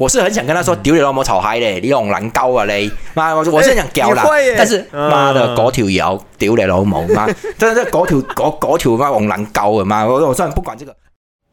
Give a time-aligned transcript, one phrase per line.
[0.00, 4.24] 我是很想跟他说，丢你老母草嗨嘞，你用蓝高啊嘞，妈，我我是想屌啦
[4.56, 10.92] 但是妈的嗯嗰条友屌你老母妈，真的嗰条嗰嗰条妈用蓝高啊妈，我我算不管这个。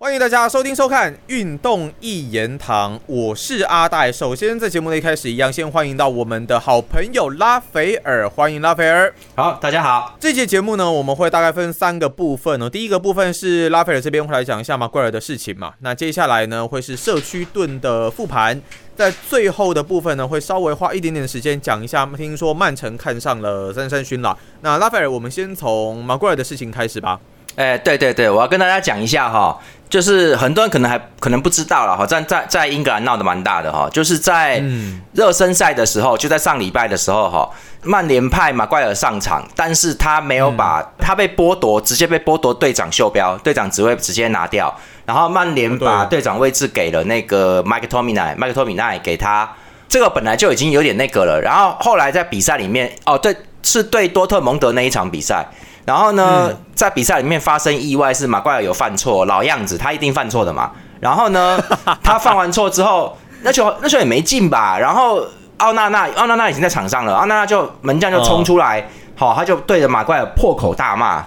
[0.01, 4.11] 欢迎大家收听收看《运动一言堂》，我是阿戴。
[4.11, 9.13] 首先，在节目的一开始，一样先欢迎到我们的好朋友拉斐尔，欢迎拉斐尔。
[9.35, 12.67] 好，大家好，这节节目呢，我们会大概分三个部分哦。
[12.67, 15.73] 第一个部分是拉斐尔这边会来讲一下马奎尔的事情嘛。
[15.81, 18.59] 那接下来呢，会是社区盾的复盘。
[18.95, 24.35] 在最后的部分呢，会稍微花一点点时间讲一下，听说曼城看上了三三勋啦。
[24.61, 27.19] 那拉斐尔，我们先从马奎尔的事情开始吧。
[27.55, 29.59] 哎、对对对，我要跟大家讲一下哈，
[29.89, 37.49] 就是很多人可能还可能不知道了哈，在在在英格兰闹得蛮大的哈，就是在嗯热身赛的时候，就在上礼拜的时候哈，
[37.83, 44.73] 曼联派马怪尔上场，但是他没有把、他被剥夺，直接被剥夺队长袖标，队长职位直接拿掉，
[45.05, 49.47] 然后曼联把队长位置给了那个麦克托米奈，麦克托米奈给他，
[49.89, 55.45] 这个本来就已经有点那个了，然后后来在比赛里面，哦对，是对多特蒙德那一场比赛。
[55.85, 60.71] 然后呢，嗯在比赛里面发生意外，是马怪尔有犯错，老样子，他一定犯错的嘛。
[60.99, 61.59] 然后呢，
[62.03, 64.77] 他犯完错之后，那球那球也没进吧。
[64.77, 65.25] 然后
[65.57, 71.23] 奥纳纳，奥纳纳已经在场上了，奥纳纳就门将就冲出来，好、他就对着马怪尔破口大骂，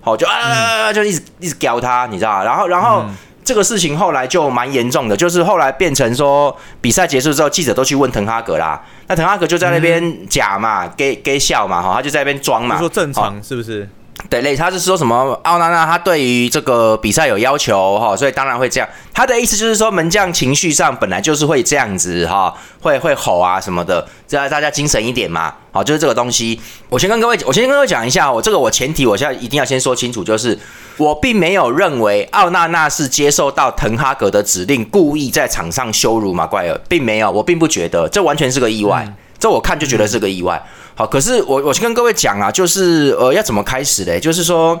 [0.00, 3.02] 好、就啊、就一直一直屌他，你知道吗然后然后。
[3.06, 3.14] 嗯
[3.44, 13.88] 这个事情后来就蛮严重的，就是后来变成说比赛结束之后，记者都去问滕哈格啦，那滕哈格就在那边假嘛，给给笑嘛，哈，他就在那边装嘛，就说正好常是不是？
[14.28, 18.88] 对，类他是说什么奥纳纳他对于这个比赛有要求哈，所以当然会这样。
[19.14, 25.54] 他的意思就是说门将情绪上本来就是会这样子哈，会会吼啊什么的，这样大家精神一点嘛。
[25.72, 26.60] 好，就是这个东西。
[26.88, 30.58] 我先跟各位，我先跟各位讲一下，我这个我前提我现在一定要先说清楚，就是
[30.96, 39.10] 我并没有认为奥纳纳是接受到滕哈格的指令，故意在场上羞辱马怪尔，并没有，我并不觉得，这完全是个意外。
[39.38, 40.60] 这我看就觉得是个意外。
[40.94, 44.18] 好，可是我我去跟各位讲啊，就是呃要怎么开始嘞？
[44.18, 44.78] 就是说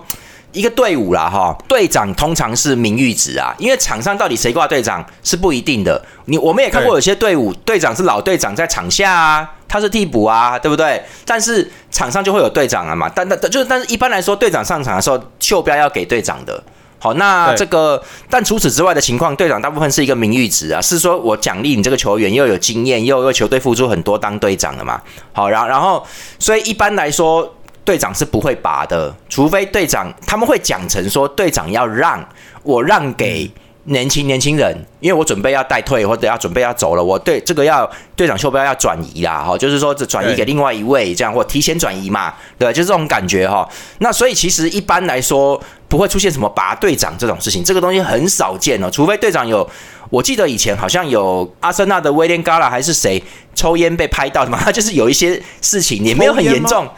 [0.52, 6.02] 一个队伍啦哈，队长通常是名誉职啊，因为场上到底谁挂队长是不一定的。
[6.24, 11.02] 你我们也看过有些队伍队长是老队长在场下啊，他是替补啊，对不对？
[11.24, 16.62] 但是场上就会有队长啊嘛，但但但就是但是一般来说，队长上场的时候袖标要给队长的。
[16.98, 25.00] 好，那这个，但除此之外的情况，队长大部分是一个名誉值啊，是说我奖励你这个球员又有经验，又为球队付出很多当队长的嘛。
[25.32, 26.04] 好，然后然后，
[26.38, 27.54] 所以一般来说，
[27.84, 32.22] 队长是不会拔的，除非队长他们会讲成说队长要让
[32.64, 33.48] 我让给
[33.88, 43.68] 年轻年轻人，因为我准备要带退或者要准备要走了，我对这个要队长袖标要转移啦，哈，就是说这转移给另外一位，这样或提前转移嘛，对，就是这种感觉哈。
[43.98, 49.68] 那所以其实一般来说不会出现什么拔队长这种事情，这个东西很少见哦，除非队长有。
[50.10, 53.22] 我记得以前好像有阿森纳的威廉·嘎拉还是谁
[53.54, 56.88] 抽烟被拍到的嘛，他 就是有一些事情也没有很严重，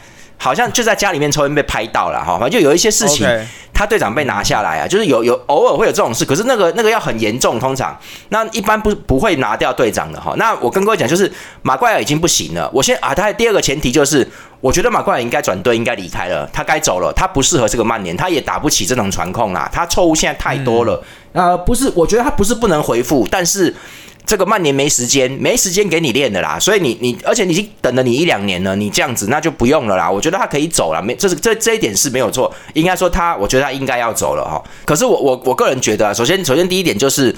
[0.42, 3.28] 好像就在家里面抽烟被拍到了哈，反正就有一些事情
[3.74, 7.94] 他队长被拿下来啊，就是有有偶尔会有这种事，可是那个那个要很严重，通常
[8.30, 10.34] 那一般不不会拿掉队长的哈。
[10.38, 11.30] 那我跟各位讲，就是
[11.60, 12.70] 马怪尔已经不行了。
[12.72, 14.26] 我先啊，他的第二个前提就是，
[14.62, 21.02] 我觉得马怪尔应该转队，应该离开了，他该走了，他不适合这个曼联，他也打不起这种传控啦，他错误现在太多了。
[21.32, 23.74] 呃，不是，我觉得他不是不能回复，但是。
[24.26, 30.10] 这个曼联没时间，没时间给你练的啦，所以你你，而且已经等了你一两年了，你这样子那就不用了啦。
[30.10, 34.62] 我觉得他可以走了，没这是这这一点是没有错，应该说他，我觉得他应该要走了哈。
[34.84, 37.34] 可是我我我个人觉得啊，首先首先第一点就是。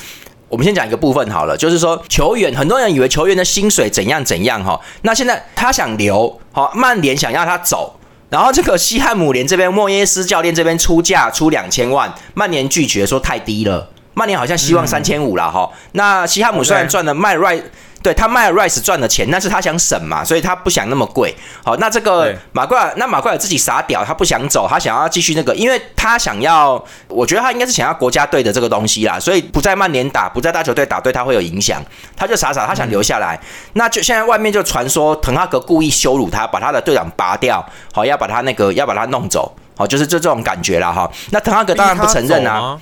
[0.49, 15.71] 我们先讲一个部分好了，就是说球员，很多人以为球员的薪水怎样怎样哈，那现在他想留，好，曼联想要他走，然后这个西汉姆联这边莫耶斯教练这边出价出两千万，曼联拒绝说太低了，曼联好像希望三千五了哈。
[15.93, 17.63] 那西汉姆虽然赚了卖 Rice，
[18.03, 21.33] 对他卖了 rice 赚的钱，但是他想省嘛，所以他不想那么贵。
[21.65, 31.81] 好，那这个对马怪尔，那马怪尔自己傻屌，他不想走，他想要继续那个，因为他想要，我觉得他应该是想要国家队的这个东西啦，所以不在曼联打，不在大球队打，对他会有影响，
[32.17, 33.39] 他就傻傻，他想留下来。
[33.75, 41.09] 那就现在外面就传说滕哈格故意羞辱他，把他的队长拔掉，好要把他那个要把他弄走，好就是就这种感觉啦哈。
[41.31, 42.77] 那滕哈格当然不承认啊。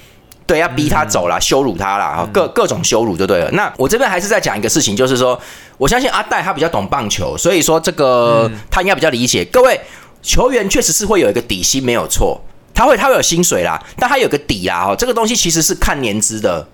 [0.51, 0.57] 啊。
[0.57, 3.49] 对，要逼他走啦，羞辱他啦，哈，各各种羞辱就对了。
[3.53, 5.41] 那我这边还是在讲一个事情，就是说，
[5.79, 9.45] 我相信阿戴他比较懂棒球，所以说这个、他应该比较理解。
[9.45, 9.81] 各位
[10.23, 12.41] 球员确实是会有一个底薪，没有错，
[12.75, 16.67] 他会他会有薪水啦，但他有个底啦，哦，这个东西其实是看年资的，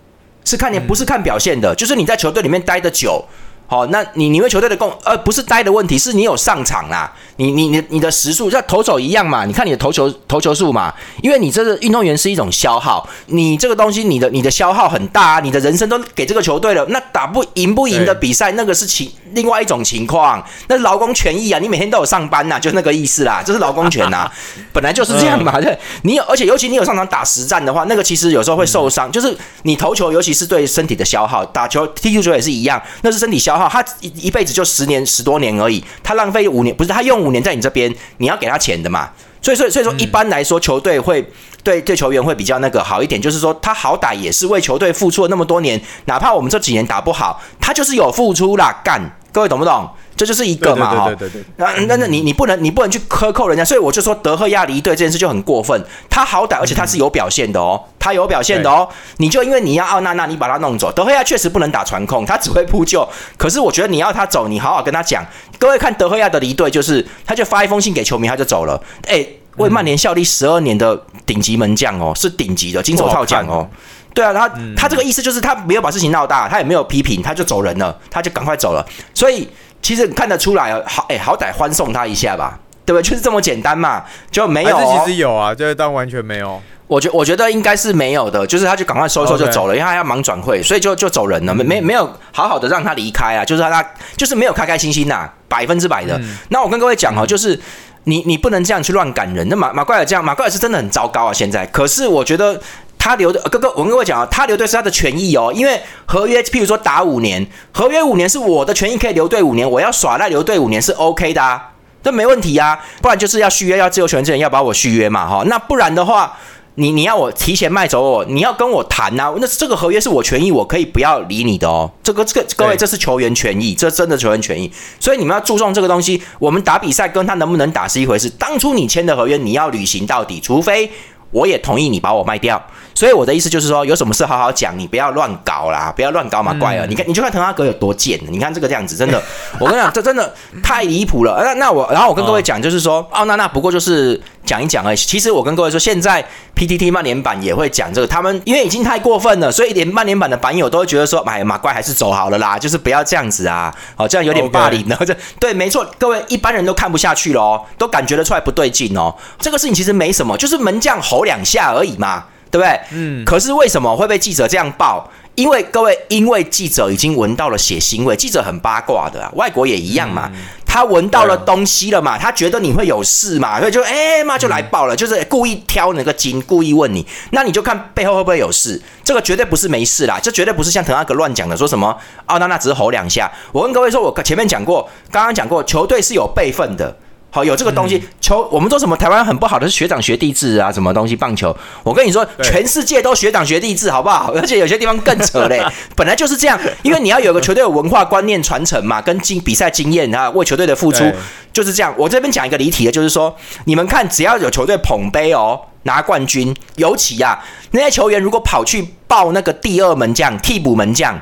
[0.44, 3.22] 是看年不是看表现的，就是你在球队里面待的久。
[3.68, 7.12] 好，那你你为球队的贡，呃，不是呆的问题，是你有上场啦。
[7.38, 9.44] 你你你你的时速像投手一样嘛？
[9.44, 10.94] 你看你的投球投球数嘛？
[11.20, 24.30] 因为你这个运动员是一种消耗，你这个东西你的你的消耗很大啊，你的人生都给这个球队了，那打不赢不赢的比赛，那个是情另外一种情况，那劳工权益啊，你每天都有上班呐，就那个意思啦，这是劳工权呐，
[24.72, 25.60] 本来就是这样嘛。
[25.60, 33.55] 对，你有而且尤其你有上场打实战的话，那个其实有时候会受伤，就是你投球，尤其是对身体的消耗，打球踢足球也是一样，那是身体消。
[33.58, 39.10] 哈，他一一辈子就十年十多年而已，他浪费五年，不是他用五年在你这边，你要给他钱的嘛？
[39.42, 41.24] 所以，所以，所以说，一般来说，球队会
[41.62, 49.00] 对对球员会比较那个好一点，就是说，他好歹也是为球队付出了那么多年，哪怕我们这几年打不好，他就是有付出啦，干，
[49.32, 49.88] 各位懂不懂？
[50.16, 51.44] 这就是一个嘛，哈，对对对。
[51.56, 55.84] 那那那你你不能你不能去克扣人家，所以我就说德赫亚离队这件事就很过分。
[56.08, 58.88] 他好歹而且他是有表现的哦，他有表现的哦。
[59.18, 63.06] 你就因为你要奥娜娜，你把他弄走，德赫亚确实不能打传控，他只会扑救。
[63.36, 65.22] 可是我觉得你要他走，你好好跟他讲。
[65.58, 68.82] 各位看德赫亚的离队，就是他就发一封信给球迷，他就走了。
[69.06, 69.26] 哎，
[69.58, 73.68] 为曼联效力十二年的顶级门将哦，是顶级的金手套奖哦。
[74.14, 78.82] 对啊，他他这个意思就是他没有把事情闹大，他也没有批评，他就走人了，他就赶快走了。
[79.12, 79.46] 所以。
[79.86, 83.08] 其实看得出来啊，好哎，好歹欢送他一下吧，对不对？
[83.08, 84.02] 就是这么简单嘛，
[84.32, 84.76] 就没有。
[84.76, 86.60] 其实有啊，就是当完全没有。
[86.88, 96.20] 我觉我觉得应该是没有的，就是他就赶快收一收就走了，因为他要忙转会，所以就就走人了，没没没有好好的让他离开啊，就是他他就是没有开开心心呐，百分之百的。
[96.48, 97.56] 那我跟各位讲哦，就是
[98.02, 99.48] 你你不能这样去乱赶人。
[99.48, 101.64] 那马马怪尔这样，马怪尔是真的很糟糕啊，现在。
[101.66, 102.60] 可是我觉得。
[103.06, 111.70] 他留的哥哥，我跟各位讲啊，他留队是他的权益哦，因为合约，譬如说打五年，合约五年是我的权益，可以留队五年，我要耍赖留队五年是 OK 的啊，
[112.02, 116.36] 这没问题啊，不然就是要续约，要自由权证要把我续约嘛哈，那不然的话，
[116.74, 124.68] 你你要我提前卖走我，你要跟我谈呐，那这个合约是我权益，我可以不要理你的哦，这个这个各位这是球员权益，这真的球员权益，
[124.98, 130.90] 所以你们要注重这个东西，我们打比赛跟他能不能打是一回事，当初你签的合约你要履行到底，除非
[131.30, 132.60] 我也同意你把我卖掉。
[132.94, 136.86] 所以我的意思就是说，有什么事好好讲，你不要乱搞啦，不要乱搞嘛，怪了。
[136.86, 139.22] 你看，你就看滕哈格有多贱，你看这个这样子，真的，
[139.60, 140.32] 我跟你讲，这真的
[140.62, 141.42] 太离谱了。
[141.44, 144.96] 那那我，然后我跟各位讲，就是说，哦，那那不过就是讲一讲而已。
[144.96, 154.96] 其实我跟各位说，现在 PTT 曼联版也会讲这个，他们因为已经太过分了，所以连曼联版的版友都会觉得说，哎，马怪还是走好了啦，就是不要这样子啊，哦，这样有点霸凌了。
[155.04, 159.14] 这对，没错，各位一般人都看不下去了哦，都感觉得出来不对劲哦。
[159.40, 162.24] 这个事情其实没什么，就是门将吼两下而已嘛。
[162.48, 162.80] 对不对？
[162.92, 163.24] 嗯。
[163.24, 165.10] 可是为什么会被记者这样报？
[165.36, 168.16] 因为各位，因为记者已经闻到了血腥味。
[168.16, 170.30] 记者很八卦的，啊外国也一样嘛。
[170.66, 172.18] 他闻到了东西了嘛？
[172.18, 173.58] 他觉得你会有事嘛？
[173.60, 177.06] 所以就哎妈就来报了，就是故意挑那个筋，故意问你。
[177.30, 178.80] 那你就看背后会不会有事？
[179.04, 181.96] 这个绝对不是没事啦，这绝对不是像滕哈格乱讲的，说什么
[182.26, 183.30] 奥娜娜只是吼两下。
[183.52, 186.96] 我跟各位说，我前面讲过，刚刚讲过，球队是有备份的。
[187.36, 188.96] 好，有这个东西，球我们说什么？
[188.96, 191.14] 台湾很不好的是学长学弟制啊，什么东西？
[191.14, 194.32] 棒球，我跟你说，全世界都学长学弟制，好不好？
[194.40, 195.62] 而且有些地方更扯嘞，
[195.94, 201.04] 本来就是这样，因为你要有个球队有文化观念传承嘛，跟经比赛经验啊，为球队的付出
[201.52, 201.94] 就是这样。
[201.98, 203.36] 我这边讲一个离题的，就是说，
[203.66, 211.14] 你们看，只要有球队捧杯哦，拿冠军，尤其啊，那些球员如果跑去抱那个第二门将、替补门将，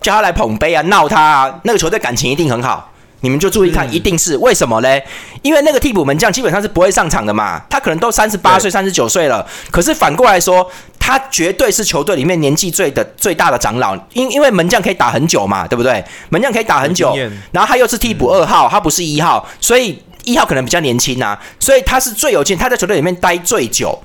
[0.00, 2.89] 叫他来捧杯啊，闹他啊，那个球队感情一定很好。
[3.20, 5.02] 你们就注意看，一定是为什么嘞？
[5.42, 9.46] 因为那个替补门将基本上是不会上场的嘛，他可能都三十八岁、三十九岁了。
[9.70, 10.68] 可是反过来说，
[10.98, 16.04] 他绝对是球队里面年纪最的最大的长老，因因为门将可以打很久嘛，对不对？
[16.30, 17.14] 门将可以打很久，
[17.52, 23.98] 然后他又是替补二号，他不是一号，所以一号可能比较年轻啊，所以他是最有劲，他在球队里面待最久。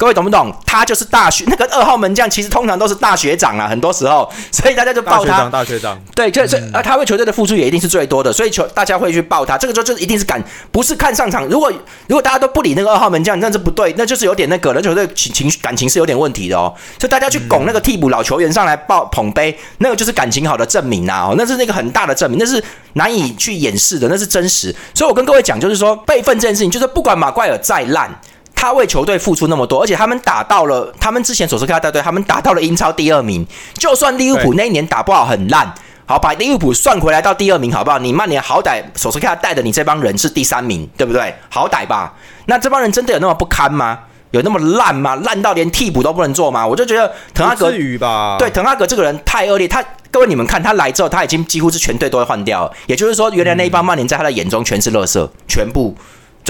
[0.00, 0.50] 各位懂不懂？
[0.64, 5.44] 他就是大学那个二号门将，其实通常都是大学长啊，很多时候，所以大家就抱他。
[5.50, 9.58] 大学长，对，就是啊，他为球队的付出也一定是最多的，所以球大家会去抱他。
[9.58, 10.42] 这个就就一定是敢，
[10.72, 11.44] 不是看上场。
[11.48, 11.70] 如果
[12.06, 16.74] 如果大家都不理那个二号门将，那是不对，那就是有点那个，那球队情情绪感情是有点问题的哦。
[16.98, 22.64] 所以大家去拱那个替补老球员上来抱捧杯，那个就是感情好的证明呐，哦，那是那个很大的证明，那是
[22.94, 24.74] 难以去掩饰的，那是真实。
[24.94, 28.10] 所以我跟各位讲，就是说备份这件事情，就是不管马怪尔再烂。
[28.60, 33.46] 他为球队付出那么多，而且他们打到了，他们之前所说跟他带队，他们打到了英超第二名。
[33.72, 35.72] 就算利物浦那一年打不好很烂，
[36.04, 37.98] 好把利物浦算回来到第二名，好不好？
[37.98, 41.34] 你曼联好歹索斯克亚带的你这帮人是第三名，对不对？
[41.48, 42.12] 好歹吧？
[42.44, 43.98] 那这帮人真的有那么不堪吗？
[44.32, 45.16] 有那么烂吗？
[45.24, 46.66] 烂到连替补都不能做吗？
[46.66, 49.66] 我就觉得滕哈格，至于吧对滕哈格这个人太恶劣。
[49.66, 52.70] 他各位你们看，他来之后，他已经几乎是全队都会换掉。
[52.86, 55.96] 也就是说，原来那一帮曼联在他的眼中全是垃圾，全部。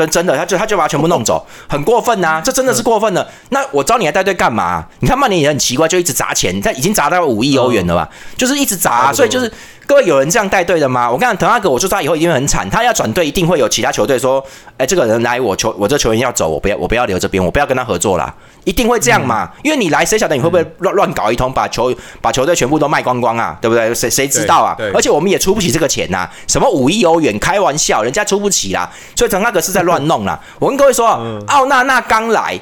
[0.07, 2.40] 真真的，他就他就把它全部弄走，很过分呐！
[2.45, 3.26] 这真的是过分的。
[3.50, 4.85] 那我招你来带队干嘛？
[5.00, 8.09] 你看曼联也很奇怪，就一直砸钱，他已经砸到五亿欧元了吧？
[8.37, 9.50] 就是一直砸，所以就是
[9.90, 11.11] 各位有人这样带队的吗？
[11.11, 12.70] 我跟你讲，滕哈格，我就知道以后一定会很惨。
[12.70, 14.40] 他要转队，一定会有其他球队说
[14.78, 18.32] ：“哎，这个人来，我球我这球员要走，我不要，我不要留这边，我不要跟他合作啦。”
[18.62, 19.50] 一定会这样嘛？
[19.64, 23.59] 因为你来，谁晓得你会不会乱乱搞一通，把球把球队全部都卖光光啊？
[23.61, 23.92] 对不对？
[23.92, 24.76] 谁谁知道啊？
[24.94, 26.30] 而且我们也出不起这个钱呐。
[26.47, 27.37] 什么五亿欧元？
[27.40, 28.88] 开玩笑，人家出不起啦。
[29.16, 30.38] 所以滕哈格是在乱弄啦。
[30.61, 32.56] 我跟各位说，奥纳纳刚来，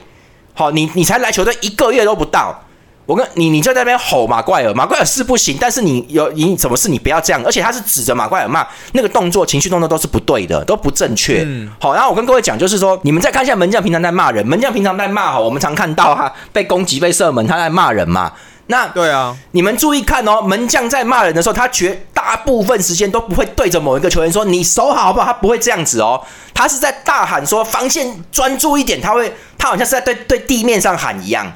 [0.54, 2.58] 好，你你才来球队一个月都不到。
[3.08, 11.42] 我跟你，你就在那边吼马怪尔，马怪尔是不行，但是你有你什么事你不要这样，而且他是指着马怪尔骂，那个动作、情绪动作都是不对的，都不正确。
[11.80, 18.30] 好，然后我跟各位讲，就是说，你们再看一下门将平常在骂人，门将平常在骂哈，我们常看到哈被攻击、被射门，他在骂人嘛。
[18.66, 26.22] 那对啊，你们注意看哦，门将在骂人的时候，他绝大部分时间都不会对着某一个球员说你守好好不好，他不会这样子哦，
[26.52, 31.50] 他是在大喊说防线专注一点，他会他好像是在对对地面上喊一样。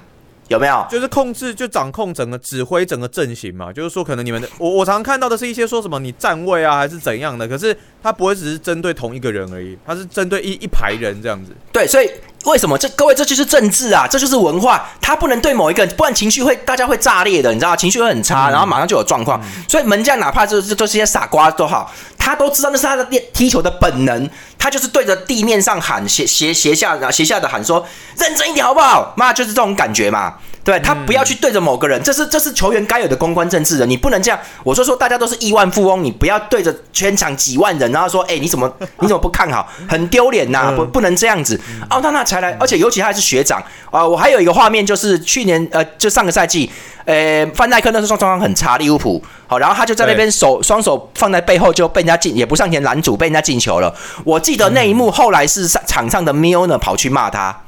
[0.53, 0.87] 有没有？
[0.91, 3.73] 就是控制，就掌控整个指挥整个阵型嘛。
[3.73, 7.49] 就是说，可能你们的我我常看到的是一些说什么你站位啊，还是怎样的。
[7.49, 11.53] 可是他不会只是针对同一个人而已，他是针对一一排人这样子。
[11.73, 12.11] 对，所以
[12.45, 14.07] 为什么这各位这就是政治啊？
[14.09, 19.41] 这就是文化，他不能对某一个人，不然情绪会大家会炸裂的，你知道情绪会很差，然后马上就有状况。
[19.69, 24.29] 所以门将哪怕就是这些傻瓜都好，他都知道那是他的练踢球的本能，
[24.59, 27.87] 他就是对着地面上喊斜斜斜下然后斜下的喊说
[28.19, 29.15] 认真一点好不好？
[29.17, 30.35] 妈就是这种感觉嘛。
[30.65, 34.39] 对他不要去对着某个人，这是这是球员该有的公关政治的，你不能这样。
[34.63, 38.71] 我说说大家都是亿万富翁，你不要对着全场几万人，然后说，哎，你怎么
[39.01, 39.69] 你怎么不看好？
[39.89, 41.61] 很丢脸呐，不不能这样子。
[41.91, 44.07] 奥纳纳才来，而且尤其他还是学长啊。
[44.07, 46.71] 我还有一个画面，就是去年呃，就上个赛季，
[47.05, 53.95] 呃，范戴克那时候状况很差，利物浦好，然后他就在那边手双手放在背后，就被人家进，也不上前拦阻，被人家进球了。
[54.25, 57.62] 我记得那一幕，后来是上场上的 Milner 跑去骂他。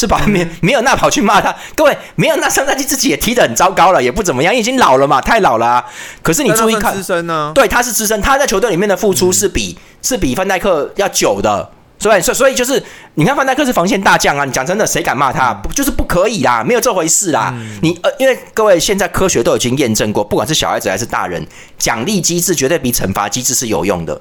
[0.00, 0.18] 是吧？
[0.26, 5.84] 没没有那跑去骂他，各位没有那上赛季自己也踢得很糟糕了，也不怎么样，已经老了嘛，太老了。
[6.22, 7.52] 可是你注意看，资深呢？
[7.54, 12.82] 对，他是资深，他在球队里面的付出是比是比范戴克要久的，所以所所以就是
[13.16, 15.52] 你看范戴克是防线大将啊，你讲真的，谁敢骂他？
[15.52, 17.54] 不就是不可以啦，没有这回事啦。
[17.82, 24.18] 你呃，因为各位现在科学都已经验证过，不管是小孩子还是大人，奖励机制绝对比惩罚机制是有用的。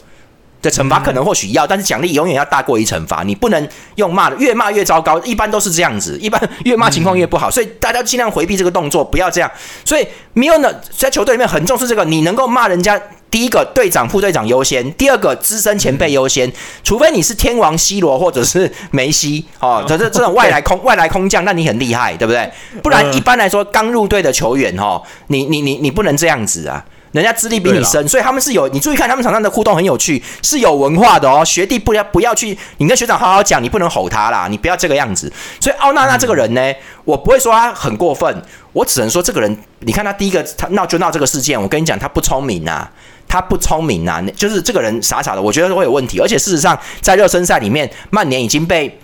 [0.62, 3.24] 对惩罚可能或许要，但是奖励永远要大过于惩罚。
[3.24, 6.18] 你不能用骂的，越骂越糟糕，一般都是这样子。
[6.20, 9.50] 一般越骂情况越不好，所以大家尽量回避这个动作，不要这样。
[9.86, 13.02] 所以米恩呢，在球队里面很重视这个，你能够骂人家，
[13.32, 16.52] 第一个队长、副队长优先，第二个资深前辈优先。
[16.84, 22.52] 除非你是天王 C 罗或者是梅西哦，这这这种外来空外来空降，那你很厉害，对不对？
[22.84, 26.84] 不然一般来说刚入队的球员哈，你你你你不能这样子啊。
[27.12, 31.44] 人家资历比你深，所以他们是有你注意看他们场上的互动很有趣，是有文化的哦。
[31.44, 35.32] 学弟不要不要去，你跟学长好好讲，你不能吼他啦，你不要这个样子。
[35.60, 36.74] 所以奥娜娜这个人呢，
[37.06, 42.88] 我不会说他很过分，我只能说这个人，你看他第一个他闹就闹这个事件，我跟你讲他不聪明呐，
[43.28, 46.20] 他不聪明呐，就是这个人傻傻的，我觉得会有问题。
[46.20, 49.00] 而且事实上在热身赛里面，曼联已经被。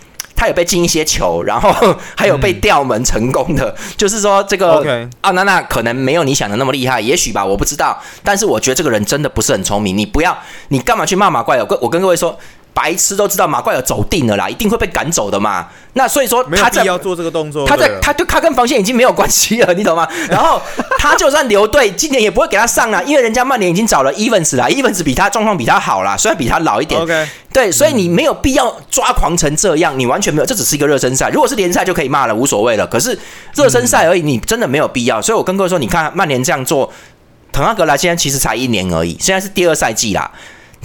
[0.46, 1.74] 他有被进一些球，然后
[2.16, 8.00] 还有被吊门成功的， 就是说这个奥纳纳可能没有你想的那么厉害，也许吧，我不知道。
[8.24, 10.38] 但是我觉得这个人真的不是很聪明，你不要，
[10.68, 12.38] 你干嘛去骂马怪我跟我跟各位说。
[12.76, 15.66] 白痴都知道马怪尔走定了啦，一定会被赶走的嘛。
[15.94, 20.06] 那所以说他在要做这个动作，他在他就他跟防线已经没有关系了，你懂吗？
[20.30, 20.62] 然后
[20.98, 27.02] 他就算留队，今年也不会给他上了，因为人家曼联已经找了 Evans 啦，Evans 比他状况比他好啦，虽然比他老一点。
[27.02, 31.30] OK，对，所以你没有必要抓狂成这样，你完全没有，这只是一个热身赛。
[31.30, 32.86] 如果是联赛就可以骂了，无所谓了。
[32.86, 33.18] 可是
[33.56, 35.22] 热身赛而已，你真的没有必要。
[35.22, 36.92] 所以我跟各位说，你看曼联这样做，
[37.54, 40.30] 滕哈格来现在其实才一年而已，现在是第二赛季啦。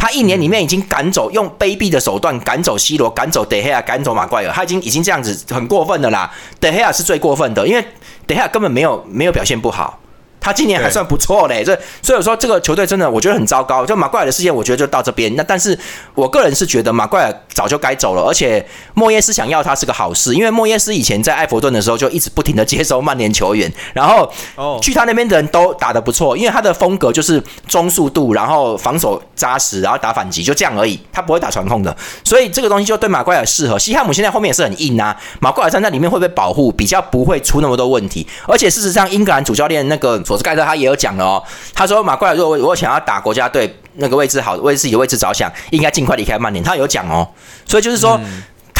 [0.01, 6.33] 他一年里面已经赶走，用卑鄙的手段赶走 C 罗，赶走德黑亚，赶走马怪尔，他已经已经这样子很过分的啦。
[6.59, 7.83] 德黑亚是最过分的，因为
[8.27, 10.00] 德黑亚根本没有没有表现不好。
[10.41, 13.85] 他今年还算不错嘞，这所以说这个球队真的我觉得很糟糕。
[13.85, 15.35] 就马怪尔的事件，我觉得就到这边。
[15.37, 15.79] 那但是
[16.15, 24.33] 我个人是觉得马怪尔早就该走了，而且莫耶斯想要他是个好事，因为莫耶斯以前在埃弗顿的时候就一直不停的接收曼联球员，然后
[24.81, 31.95] 去他那边的人都打得不错，因为他的风格就是中速度，然后防守扎实，然后打反击，就这样而已，他不会打传控的，
[32.25, 33.79] 所以这个东西就对马怪尔适合。
[33.79, 40.19] 西汉姆现在后面也是很硬啊，马怪尔站在里面会被保护，比较不会出那么多问题，而且事实上英格兰主教练那个。
[40.31, 41.43] 索斯盖特他也有讲了哦，
[41.75, 46.65] 他说马怪尔如果如果想要打国家队那个位置好，为自己的位置着想，应该尽快离开曼联。
[46.65, 47.27] 他有讲哦，
[47.67, 48.21] 所以就是说。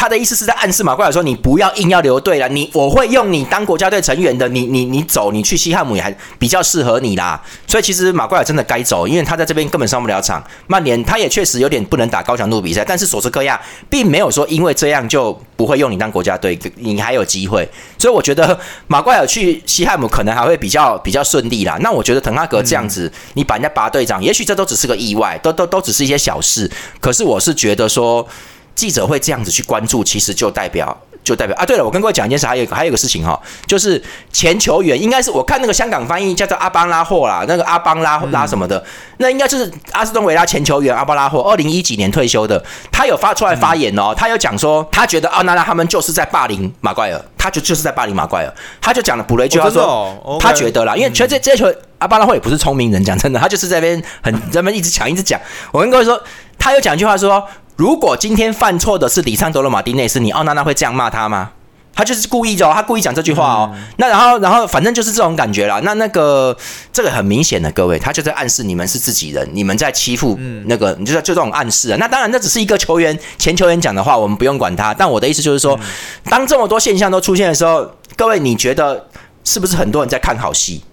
[0.01, 7.39] 他的意思是在暗示马奎尔说，你不要硬要留队了，你我会用你当国家队成员的，你你你走，你去西汉姆也还比较适合你啦。
[7.67, 10.43] 所以其实马奎尔真的该走，因为他在这边根本上不了场。
[10.65, 17.69] 曼联他也确实有点不能打高强度比赛，但是索斯科亚并没有说因为这样就不会用你当国家队，你还有机会。
[17.99, 21.77] 所以我觉得马奎尔去西汉姆可能还会比较 比较顺利啦。
[21.81, 26.67] 那我觉得滕哈格这样子，你把人家拔队长，也许这都只是个意外，都都都只是一些小事。
[26.99, 28.27] 可是我是觉得说。
[28.75, 31.65] 记者会这样子去关注，其实就代表就代表啊。
[31.65, 34.01] 对了，我跟各位讲一件事，还有还有一个事情哈，就是
[34.31, 38.83] 前球员应该是我看那个香港翻译叫做阿邦拉霍啦，那个阿邦拉拉什么的，
[39.17, 55.39] 那应该就是阿斯顿维拉前球员阿邦拉霍，二零一几年退休的，他有发出来发言哦，他有讲说他觉得奥纳拉他们就是在霸凌马怪尔，他就就是在霸凌马怪尔，他就讲了补了一句，他说他觉得啦，因为其实这这球阿邦拉霍也不是聪明人，讲真的，他就是在边很在那边一直讲一直讲，
[55.71, 56.19] 我跟各位说，
[56.57, 57.47] 他有讲一句话说。
[57.81, 61.49] 如果今天犯错的是里桑德罗马丁内斯，你奥纳纳会这样骂他吗？
[61.95, 63.75] 他就是故意的，哦他故意讲这句话哦。
[63.97, 65.79] 那然后，然后反正就是这种感觉啦。
[65.83, 66.55] 那那个
[66.93, 71.97] 这个很明显的，各位，他就在暗示你们是自己人，你们在欺负那个，你就在就这种暗示啊。
[71.99, 74.93] 那当然，那只是一个球员前球员讲的话，我们不用管他。
[74.93, 75.79] 但我的意思就是说，
[76.25, 79.07] 当这么多现象都出现的时候，各位，你觉得
[79.43, 80.83] 是不是很多人在看好戏？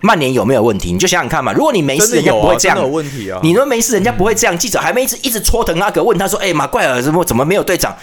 [0.00, 0.92] 曼联有没有问题？
[0.92, 1.52] 你就想想看嘛。
[1.52, 2.78] 如果你没事，人家不会这样。
[2.78, 3.40] 有问题啊！
[3.42, 4.56] 你说没事，人家不会这样。
[4.56, 7.96] 记者还没一直一直戳腾阿格，问他说：“哎，马怪尔怎么怎么没有队长？”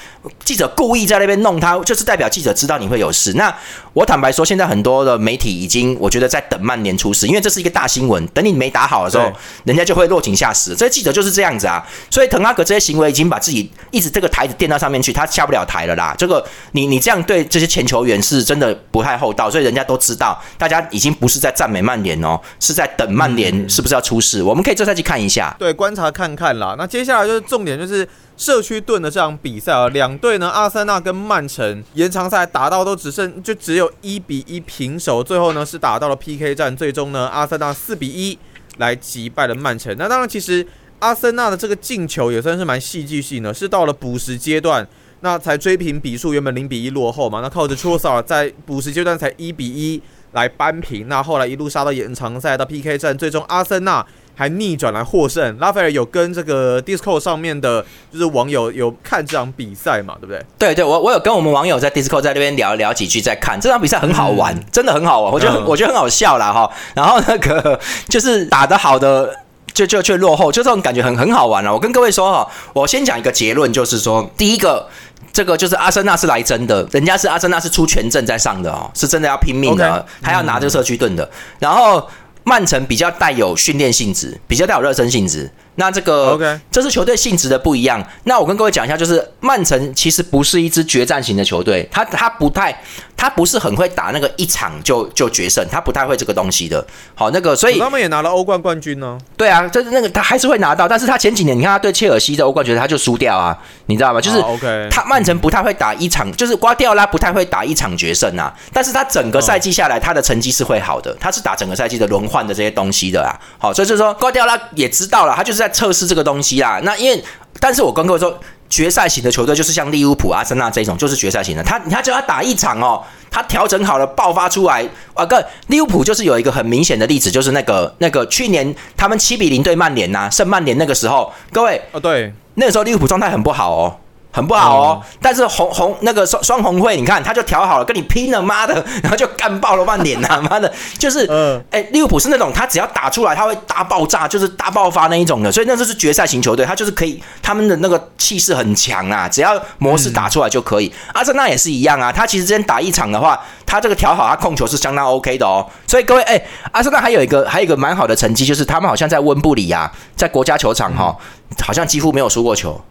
[0.44, 3.34] 记者故意在那边弄他，就是代表记者知道你会有事。
[3.34, 3.54] 那
[3.94, 8.26] 我坦白说，现在很多的媒体已经，我觉得在等曼联出事，因为这是一个大新闻。
[8.28, 9.32] 等你没打好的时候，
[9.64, 10.76] 人家就会落井下石。
[10.76, 11.86] 这些记者就是这样子啊。
[12.10, 16.14] 所以滕阿格这些行为已经把自己一直这个台子垫到上面去，他下不了台了啦。
[16.18, 22.40] 这个你你这样对这些前球员是真的不太厚道，所以人家都知道，大家已经不是在赞美曼联哦。
[22.60, 24.42] 是在等曼联是不是要出事？
[24.42, 26.76] 我们可以这赛季看一下，对，观察看看啦。
[26.78, 38.38] 那接下来就是重点，就是社区盾的这场比赛啊，两队呢，阿森纳跟曼城延长赛打到都只剩就只有一比一平手，最后呢是打到了 PK 战，最终呢阿森纳四比一
[38.78, 39.96] 来击败了曼城。
[40.00, 40.66] 那当然，其实
[41.00, 44.88] 阿森纳的这个进球也算是蛮戏剧性的，是到了补时阶段
[45.22, 50.02] 那才追平比数，原本零比一落后嘛，那靠着托萨尔在补时阶段才一比一。
[50.36, 55.58] 来扳平，那后来一路杀到延长赛，到 PK 战，最终阿森纳还逆转来获胜。
[55.60, 60.16] 拉斐尔有跟这个 Discord 上面的，就是网友有看这场比赛嘛？
[60.20, 60.46] 对不对？
[60.60, 66.70] 对对，我我有跟我们网友在 Discord 在那边聊聊几句，在看这场比赛很好玩，真的很好玩，我觉得我觉得很好笑啦哈。
[66.94, 69.34] 然后那个 就是打得好的
[69.76, 71.72] 就就却落后，就这种感觉很很好玩了。
[71.72, 74.88] 我跟各位说哈，我先讲一个结论，就是说第一个。
[75.34, 81.30] 这个就是阿森纳是来真的，人家是阿森纳是出全阵在上的哦，是真的要拼命的，还要拿这个社区盾的。
[81.60, 82.02] 然后
[82.46, 85.52] 曼城比较带有训练性质，比较带有热身性质。
[85.76, 88.04] 那这个，OK，这是球队性质的不一样。
[88.24, 92.82] 那我跟各位讲一下，就是曼城其实不是一支决战型的球队，他他不太，
[93.18, 96.86] 他不是很会打那个一场就就决胜，他不太会这个东西的。
[97.14, 99.18] 好，那个所以他们也拿了欧冠冠军呢。
[99.36, 103.58] 对啊，就是那个他还是会拿到，但是他前几年你看他对切尔西的欧冠决赛他就输掉啊，
[103.88, 104.22] 你知道吗？
[104.22, 108.54] 就是 OK，他曼城不太会打一场，就是瓜迪奥拉不太会打一场决胜啊。
[108.72, 113.36] 但是他整个赛季下来，他的成绩是会好的，他是打整个赛季的轮换的这些东西的啊。
[113.58, 116.60] 好，所以就是说瓜迪奥拉也知道了，他就是在测试这个东西。
[116.62, 117.24] 啦，那因为，
[117.60, 118.38] 但是我跟各位说，
[118.70, 121.64] 决赛型的球队就是像利物浦、阿森纳这种，就是决赛型的。
[121.64, 124.88] 他，他只要打一场哦，他调整好了，爆发出来。
[125.14, 133.98] 啊，个利物浦就是有一个很明显的例子，就是那个那个去年他们七比零对曼联呐，胜曼联那个时候，各位，哦，对，那个时候利物浦状态很不好哦。
[134.36, 140.70] 很不好哦，但是红红那个双双红会，你看他就调好了，跟你拼了，妈的， 然后就干爆了半脸呐， 妈的，
[141.00, 141.26] 就是，
[141.72, 150.92] 哎，利物浦是那种他只要打出来，他会大爆炸，就是大爆发那一种的，所以那就是决赛型球队，他就是可以，他们的那个气势很强啊，只要模式打出来就可以。
[151.14, 155.66] 阿森纳也是一样啊，他其实之前打一场的话，他这个调好，他控球是相当 OK 的哦。
[155.88, 161.16] 所以各位，哎，阿森纳还有一个还有一个蛮好的成绩，就是他们好像在温布里啊，在国家球场哈，
[161.64, 162.82] 好像几乎没有输过球。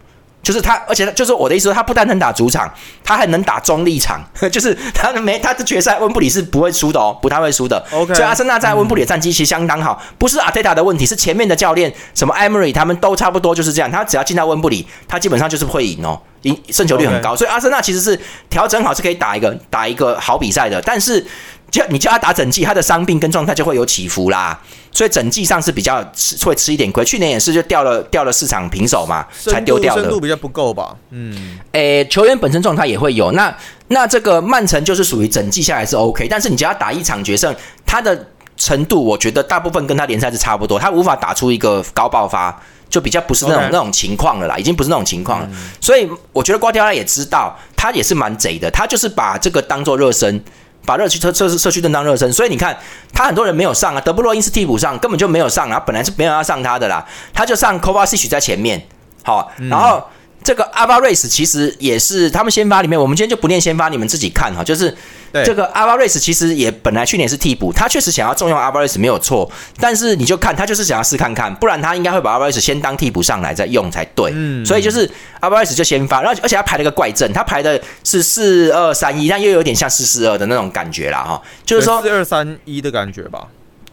[0.45, 2.71] 就是他，而且他就是我的意思说，他不但能打主场，
[3.03, 4.23] 他还能打中立场。
[4.51, 7.83] 就是他没他的决赛，温布里是不会输的哦，不太会输的。
[7.91, 13.89] OK，所以阿森纳在温布里的战绩其实相当好，不是阿泰塔的问题，是前面的教练什么艾默里他们都差不多就是这样。
[13.89, 17.35] 他只要进到温布里，他基本上就是会赢哦，赢胜球率很高。
[17.35, 21.25] 所以阿森纳其实是调整好是可以打一个打一个好比赛的，但是。
[21.71, 24.59] 叫你叫他打整季，他的伤病跟状态就会有起伏啦，
[24.91, 27.03] 所以整季上是比较吃会吃一点亏。
[27.03, 30.01] 去年也是就掉了掉了四场平手嘛，才丢掉的。
[30.01, 30.95] 深度比较不够吧？
[31.09, 33.31] 嗯，诶，球员本身状态也会有。
[33.33, 33.55] 那
[33.89, 37.53] 那这个曼城就是属于整季下来是 OK，但是你只要打一场决胜，
[37.85, 42.57] 他的程度我觉得大部分跟他联赛是差不多，他无法打出一个高爆发。
[42.87, 45.49] 就比较不是那种那种情况了啦，已经不是那种情况了。
[45.81, 50.41] 所以我觉得瓜迪奥拉也知道，他也是蛮贼的，他就是把这个当做热身。
[50.85, 52.77] 把热区车车社区盾当热身，所以你看
[53.11, 58.87] 他很多人没有上啊，德布洛因斯替补上根本就没有上啊，本来是没有要上他的啦，他就上 Kovacic 在前面，
[59.23, 60.03] 好，然后
[60.45, 64.95] 这个阿巴瑞斯其实也是他们先发里面，我们今天就不念先发，你们自己看哈，就是
[65.43, 74.31] 这个阿巴瑞斯其实也本来去年是替补，他确实想要重用阿巴瑞斯没有错，但是你就看他就是想要试看看，不然他应该会把阿巴瑞斯先当替补上来再用才对，
[74.63, 75.09] 所以就是。
[75.41, 83.45] 阿巴瑞斯就先发，然后而且他排了个怪阵，他排的是四二三一，但又有点像四四二的那种感觉啦，哈，就是说四二三一的感觉吧。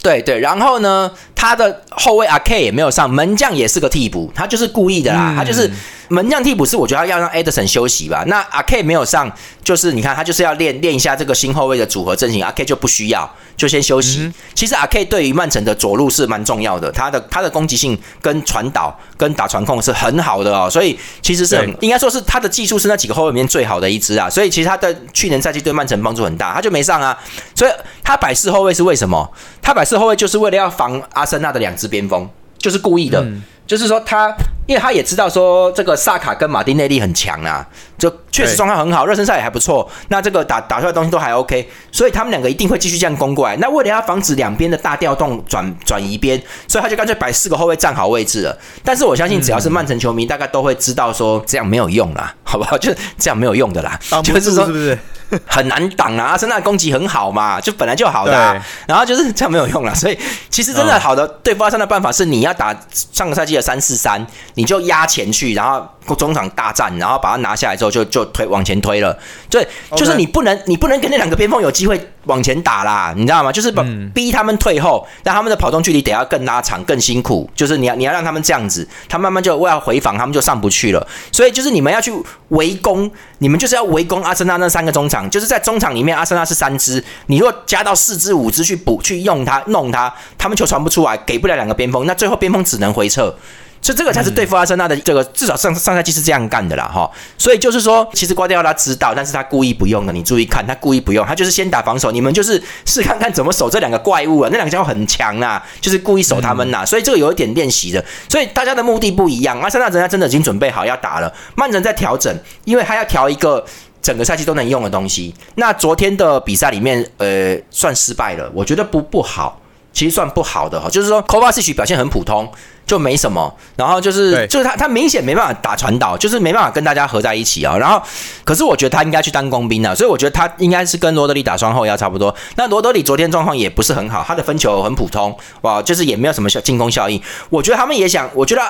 [0.03, 5.71] 对对，然后呢，他的后卫阿 K 也没有上，门将也是个替补，他就是故意的啦，他就是
[6.09, 8.25] 门将替补是我觉得要让 Edison 休息吧。
[8.27, 9.31] 那阿 K 没有上，
[9.63, 14.33] 就是你看他就是要练练一下这个新后卫的组合阵型，阿 K 就不需要，就先休息。
[14.55, 27.17] 其实阿 K 对于曼城的左路是蛮重要的，他的他的攻击性跟传导跟打传控是很好的哦，所以其实是很应该说是他的技术是那几个后卫里面最好的一支啊，所以其实他的去年赛季对曼城帮助很大，他就没上啊，
[27.55, 27.71] 所以
[28.03, 29.31] 他摆四后卫是为什么？
[29.63, 33.25] 他摆四后卫就是为了要防阿森纳的两只边锋，就是故意的。
[33.65, 34.35] 就是说他，
[34.67, 37.67] 因为他也知道说这个萨卡跟马丁内利很强啊，
[37.99, 39.89] 就确实状态很好，热身赛也还不错。
[40.09, 43.57] 那这个打打出来东西都还 OK，所以他们两个一定会继续这样攻过来。
[43.57, 48.57] 那为了要防止两边的大调动转转移边，所以他就干脆摆四个后卫站好位置了。
[48.85, 52.79] 但是我相信，只要是曼城球迷，大概都会知道说这样没有用啦， 好不好？
[52.79, 54.99] 就是这样没有用的啦，就是说是不是？
[55.47, 56.27] 很难挡啊！
[56.27, 59.95] 阿森纳攻击很好嘛，就本来就好的，然后就是这样没有用了。
[59.95, 60.19] 所以
[60.51, 69.17] 其实真的好的对付阿森纳的办法是，你要打上个赛季的三四三，你就压前去，然后中场大战，然后把它拿下来之后就就推往前推了。
[69.49, 73.51] 对，就是你不能你不能跟那两个边锋有机会往前打啦，你知道吗？
[73.51, 73.85] 就是把
[74.15, 77.49] 逼他们退后，让他们的跑动距离得要更拉长、更辛苦。
[77.55, 81.07] 就是你要你要让他们这样子，他慢慢就为了回防，他们就上不去了。
[81.31, 82.13] 所以就是你们要去
[82.49, 85.29] 围攻，你们就是要围攻阿森纳那三个中场。
[85.31, 93.35] 就是在中场里面，阿森纳是三支，你如果加到四支、五支去补、去用它、弄它，他们球传不出来，给不了两个边锋，那最后边锋只能回撤，
[93.83, 97.11] 所以这个才是对付阿森纳的这个，至少上上赛季是这样干的啦，哈。
[97.37, 113.65] 所以就是说，其实瓜迪奥拉知道，但是他故意不用的，你注意看，他故意不用，他就是先打防守，你们就是试看看怎么守这两个怪物啊，那两个家伙很强啊，就是故意守他们呐，所以这个有一点练习的，所以大家的目的不一样，阿森纳人家真的已经准备好要打了，曼城在调整，因为他要调一个。
[114.03, 118.51] 整个赛季都能用的东西，那昨天的比赛里面，呃，算失败了。
[118.53, 119.61] 我觉得不不好，
[119.93, 120.91] 其实算不好的哈。
[120.91, 122.51] 就是说 k o v a c i 表现很普通，
[122.87, 123.55] 就没什么。
[123.77, 127.77] 然后就是，就是他他明显没办法打传导，就是没办法跟大家合在一起啊。
[127.77, 128.03] 然后，
[128.45, 132.35] 可是我觉得他应该去当工兵啊，所以我觉得他应该是跟罗德里打双后腰差不多。
[132.57, 137.21] 那罗德里昨天状况也不是很好，他的分球很普通，哇，就是也没有什么效进攻效应。
[137.51, 138.63] 我觉得他们也想，我觉得。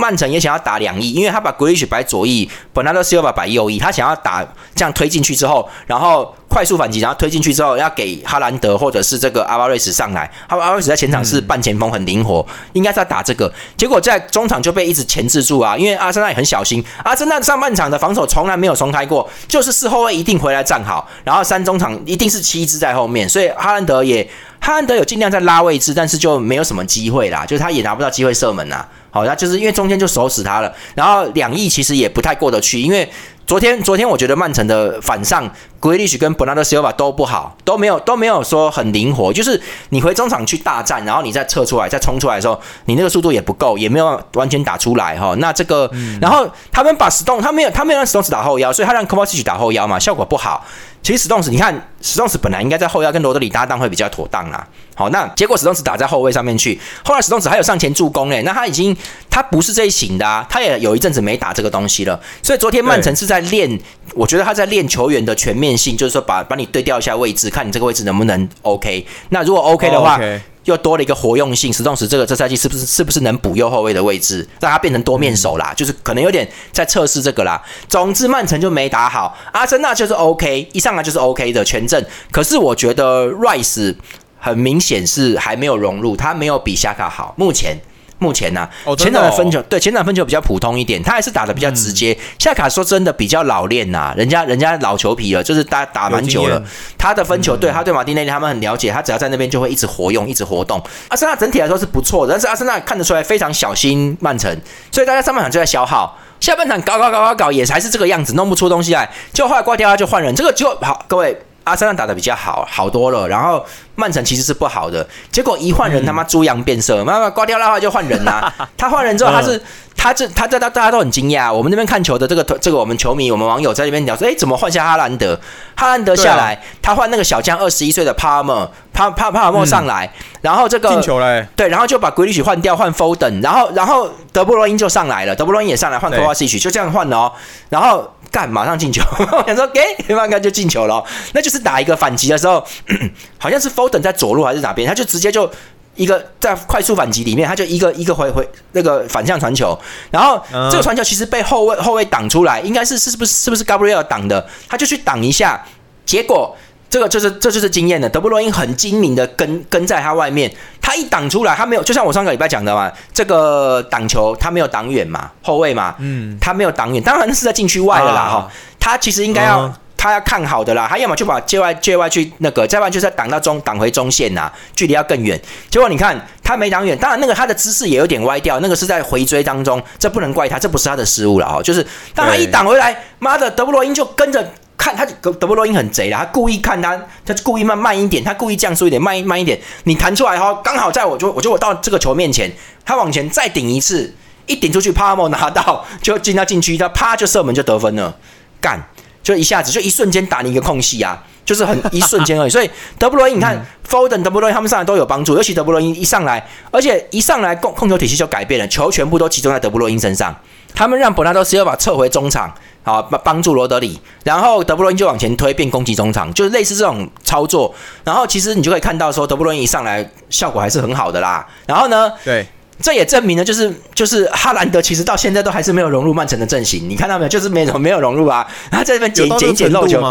[0.00, 4.42] 曼城也想要打两翼，因为他把 Grish 摆左翼，本来都 Silva 摆右翼，他想要打
[4.74, 10.28] 这样推进去之后，然后快速反击，然后推进去之后要给哈兰德或者是这个阿巴瑞斯上来。
[10.48, 13.52] 阿巴瑞斯在前场是半前锋，很灵活，应该在打这个。
[13.76, 16.82] 结果在中场就被一直钳制住啊，因为阿森纳也很小心。
[17.04, 24.28] 阿森纳上半场的防守从来没有松开过，就是四后卫一定回来站好，然后三中场一定是七支在后面，所以哈兰德也
[24.60, 28.84] 哈兰德有尽量在拉位置，但是就没有什么机会啦，就是他也拿不到机会射门呐。
[29.10, 33.08] 好，那就是因为中间就守死他了，然后两翼其实也不太过得去，因为
[33.46, 35.50] 昨天昨天我觉得曼城的反上。
[35.80, 39.32] g r e l i s h 跟本纳德·西尔瓦都不好，都没有都没有说很灵活。
[39.32, 45.34] 就是你回中场去大战，然后你再撤出来、再冲出来的时候，你那个速度也不够，也没有完全打出来哈。
[45.38, 50.62] 那这个，然后他们把 Stone，，他没有他没有让 Stone 打后腰，所以他让科沃奇奇打后腰嘛，效果不好。
[51.02, 54.68] 其实 Stone，你看 Stone 本来应该在后腰跟罗德里搭档会比较妥当啦。
[55.00, 58.96] 好，那结果史东斯打在后卫上面去，后来史东斯还有上前助攻诶，那他已经
[59.28, 62.20] 他不是这一型的啊，他也有一阵子没打这个东西了。
[62.42, 63.80] 所以昨天曼城是在练，
[64.14, 65.70] 我觉得他在练球员的全面。
[65.80, 69.06] 性就是说，把把你对调一下位置，看你这个位置能不能 OK。
[69.30, 70.20] 那如果 OK 的话，
[70.64, 71.72] 又多了一个活用性。
[71.72, 75.72] 石动石这个这赛季是不是是不是能补右后卫的位置，让他变成多面手啦？
[75.74, 77.62] 就是可能有点在测试这个啦。
[77.88, 82.04] 总之，曼城就没打好，阿森纳就是 OK，一上来就是 OK 的全阵。
[82.30, 83.94] 可是我觉得 Rice
[84.40, 87.78] 很明显是还没有融入，他没有比夏卡好，目前。
[88.22, 92.14] 目前呢，前场的分球对前场分球比较普通一点，他还是打的比较直接。
[92.38, 96.62] 夏卡说真的比较老练呐，人家人家老球皮了，就是打打蛮久了。
[96.98, 100.78] 他的分球对他对马丁内利他们很了解，他只要在那边就会一直活用，一直活动。
[101.08, 104.54] 阿森纳整体来说是不错的，但是阿森纳看得出来非常小心曼城，
[104.92, 111.40] 所以大家上半场就在消耗，下半场搞搞搞搞搞也还是这个样子，弄不出东西来，就后来挂掉他就换人，这个就好，各位。
[111.64, 113.28] 阿森纳打的比较好，好多了。
[113.28, 118.52] 然后曼城其实是不好的，结果一换人，他妈猪羊变色，妈妈挂掉的话就换人呐。
[118.76, 119.60] 他换人之后，他是
[119.96, 125.38] 他这他这大大家都很惊讶，我们那边看球的这个这个我们球迷我们网友在那边聊说，哎，怎么换下哈兰德？
[125.76, 137.32] 哈兰德下来，他换那个小将二十一岁的帕尔默，帕帕帕尔默上来，然后这个进球嘞，对，然后就把格里许换掉，换 Foden，然后然后德布罗因就上来了，德布罗因也上来换科瓦西奇，就这样换了哦，
[137.68, 139.80] 然后干马上进球， 我想说给，
[140.14, 142.64] 马上就进球了，那就是打一个反击的时候，
[143.38, 145.50] 好像是 Foden 在左路还是哪边，他就直接就。
[145.96, 149.78] 一个在快速反击里面，他就一个一个回回那个反向传球，
[150.10, 150.40] 然后
[150.70, 154.46] 这个传球其实被后卫后卫挡出来，应该是是不是是不是 Gabriel 挡的？
[154.68, 155.62] 他就去挡一下，
[156.06, 156.56] 结果
[156.90, 169.72] 这个就是这就是经验的，德布罗因很精明的跟跟在他外面，他一挡出来，他没有就像我上个礼拜讲的嘛，这个挡球他没有挡远嘛，后卫嘛，嗯，他没有挡远，当然是在禁区外了啦哈，他其实应该要。
[170.02, 175.38] 他要看好的啦，他要么就把界外界外去那个，再不然就是挡到中挡回中线呐，距离要更远。
[175.68, 181.62] 结果你看他没挡远，当然那个他的姿势也有点歪掉，那个是在回追当中，这不能怪他，这不是他的失误了哦。
[181.62, 184.50] 就是当他一挡回来，妈的，德布罗因就跟着
[184.80, 192.50] 看他，德德布罗因很贼啦，他故意看他，他故意慢慢一点，他故意降速一点，慢慢一点，你弹出来后，刚好在我就我就我到这个球面前，
[192.82, 194.14] 他往前再顶一次，
[194.46, 198.16] 一顶出去，帕莫拿到就进他禁区，他啪就射门就得分了，
[198.58, 198.82] 干。
[199.22, 202.50] 就一下子，就一瞬间打你一个空隙啊，就是很一瞬间而已。
[202.50, 210.34] 所以德布罗因，你看 Foden、德布罗因他们上来都有帮助，尤其德布罗因一上来，而且一上来控控球体系就改变了，球全部都集中在德布罗因身上。
[210.74, 212.52] 他们让本纳多斯要把撤回中场，
[212.84, 217.74] 好帮帮助罗德里，然后德布罗因就往前推，变攻击中场，就是类似这种操作。
[218.04, 221.46] 然后其实你就可以看到说，德布罗因一上来效果还是很好的啦。
[221.66, 222.46] 然后呢，对。
[222.82, 227.28] 这也证明了，就是就是哈兰德其实到现在都还是没有融入曼城的阵型，你看到没有？
[227.28, 228.46] 就是没有没有融入啊！
[228.70, 230.02] 他在这边捡捡捡漏球，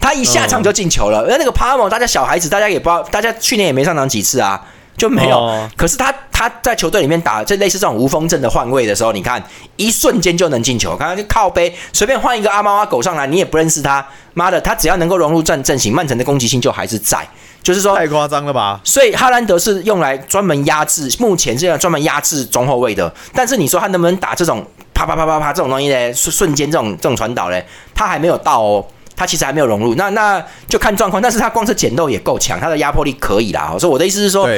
[0.00, 1.20] 他一下场就进球了。
[1.20, 4.60] 而那个帕莫，大家小孩子，大家也不知道，大家去年也没上场几次啊，
[4.96, 5.68] 就没有。
[5.76, 9.42] 可是他他在球队里面打，这类似这种无锋阵的换位的时候，你看
[9.76, 10.96] 一瞬间就能进球。
[10.96, 17.18] 刚刚就靠背，随便换一个阿猫阿狗上来，你也不认识他，妈的，他只要能够融入阵阵型，曼城的攻击性就还是在。
[17.66, 18.80] 就是说太夸张了吧？
[18.84, 23.12] 所以哈兰德是用来专门压制，目前这样专门压制中后卫的。
[23.34, 26.14] 但是你说他能不能打这种啪啪啪啪啪这种东西呢？
[26.14, 29.94] 瞬瞬间这种这种传导嘞，他还没有到哦，他其实还没有融入。
[29.96, 31.20] 那那就看状况。
[31.20, 33.74] 但是他光是捡漏也够强，他的压迫力可以啦。
[33.78, 34.48] 所以我的意思是说。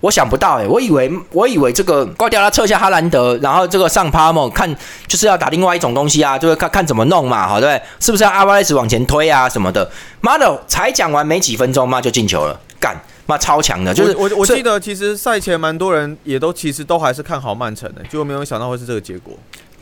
[0.00, 4.70] 我想不到哎，我以为我以为这个挂掉他撤下哈兰德，然后这个上帕莫看
[5.06, 9.90] 就是要打另外一种东西啊，就是看看怎么弄嘛，好对，是不是要阿巴雷斯往前推啊什么的？
[10.20, 19.32] 妈的，才讲完没几分钟嘛就进球了，干妈超强的，就是我我记得其实赛前蛮多人也都其实都还是看好曼城的，结果没有想到会是这个结果。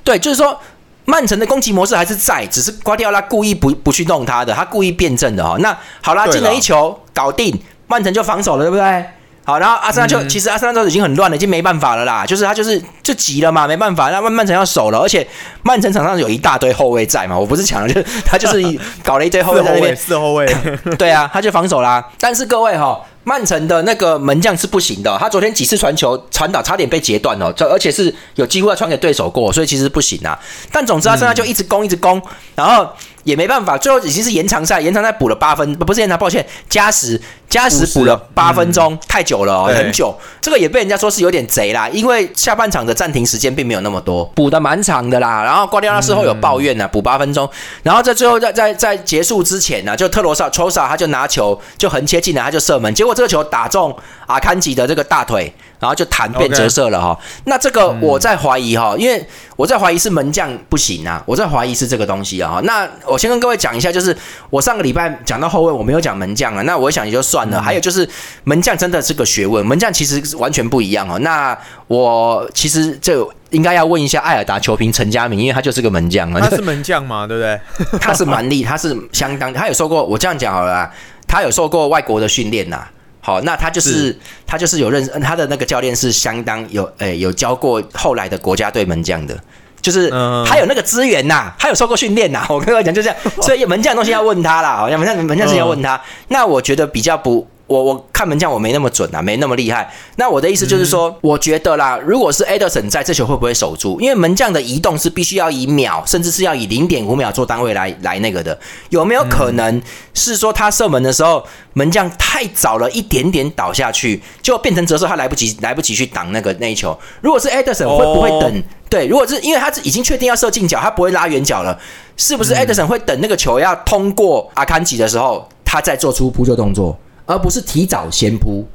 [0.05, 0.57] 对，就是说
[1.05, 5.57] 曼城的攻击模式还是在，只是瓜迪奥拉故意不不去弄他的，他故意辩证的哈。
[5.59, 9.05] 那好啦，进了一球搞定，曼城就防守了，对不对？
[9.45, 12.25] 好，然后阿森纳就其实阿森纳都已经很乱了，已经没办法了啦。
[12.25, 15.27] 就是他就是就急了嘛，没办法，那曼曼城要守了，而且
[15.65, 18.63] 曼城场上有一大堆后卫在嘛，我不是抢了，就是他就是
[19.03, 20.47] 搞了一堆后卫在那边，四后卫，
[20.97, 22.09] 对啊，他就防守啦。
[22.21, 23.01] 但是各位哈。
[23.25, 30.39] 曼城的那个门将是不行的，他昨天几次传球传导差点被截断哦，这而且是有机会要传给对手过，所以其实不行啊。
[30.73, 32.21] 但总之他现在就一直攻一直攻，
[32.57, 32.89] 然后
[33.25, 40.13] 也没办法，最后已经是延长赛，延长赛补了八分，不不是延长，抱歉，加时加时补了八分钟，太久了，很久。
[40.41, 45.45] 这个也被人家说是有点贼啦，因为下半场的暂停时间并没有那么多，补的蛮长的啦。
[45.45, 47.49] 然后瓜迪奥拉事后有抱怨呢，补八分钟，
[47.85, 53.13] 然后在最后在在在结束之前呢，就特罗萨抽萨他就拿球就横切进来，他就射门，结果。
[53.13, 53.95] 这个球打中
[54.27, 57.19] 阿坎吉的这个大腿，然后就弹变折射了哈。
[57.47, 62.61] 那这个我在怀疑哈，因为我在怀疑是门将不行啊，我在怀疑是这个东西啊。
[62.63, 64.17] 那我先跟各位讲一下，就是
[64.49, 66.63] 我上个礼拜讲到后卫，我没有讲门将啊。
[66.63, 67.61] 那我想也就算了。
[67.61, 68.09] 还有就是
[68.45, 71.19] 门将真的是个学问，门将其实完全不一样哦。
[71.19, 76.41] 那我其实就应该要问一下艾尔达球评陈家明，因为他就是个门将啊。
[76.41, 77.61] 他是门将嘛，对不对？
[77.99, 80.89] 他是蛮力，他是相当，他有受过，我这样讲好了。
[81.27, 82.87] 他有受过外国的训练呐，
[83.25, 89.39] 好，那他就是他就是有认识他的那个教练是相当有诶有教过后来的国家队门将的，
[89.81, 90.11] 就是
[90.45, 92.45] 他有那个资源呐，他有受过训练呐。
[92.49, 95.99] 我跟各位讲就这样，所以门将东西要问他啦，好像门将门将是要问他。
[96.29, 97.47] 那我觉得比较不。
[97.73, 99.91] 我我看门将我没那么准啊，没那么厉害。
[100.17, 103.99] 那我的意思就是说，我觉得啦，如果是 Ederson 在这球会不会守住？
[104.01, 108.59] 因为门将的移动是必须要以秒，甚至是要以零点五秒做单位来来那个的。
[108.91, 109.81] 有没有可能
[110.13, 116.97] 是说他射门的时候，门将太早了一点点倒下去，就变成折射，他来不及来不及去挡那个那一球？
[117.23, 118.63] 如果是 Ederson 会不会等？
[118.91, 121.79] 对，如果是因为他是已经确定要射近角，他不会拉远角了，
[122.19, 126.95] 是不是 Ederson 会等那个球要通过阿坎吉的时候，他再做出扑救动作？
[127.33, 128.69] 而不是提早先扑，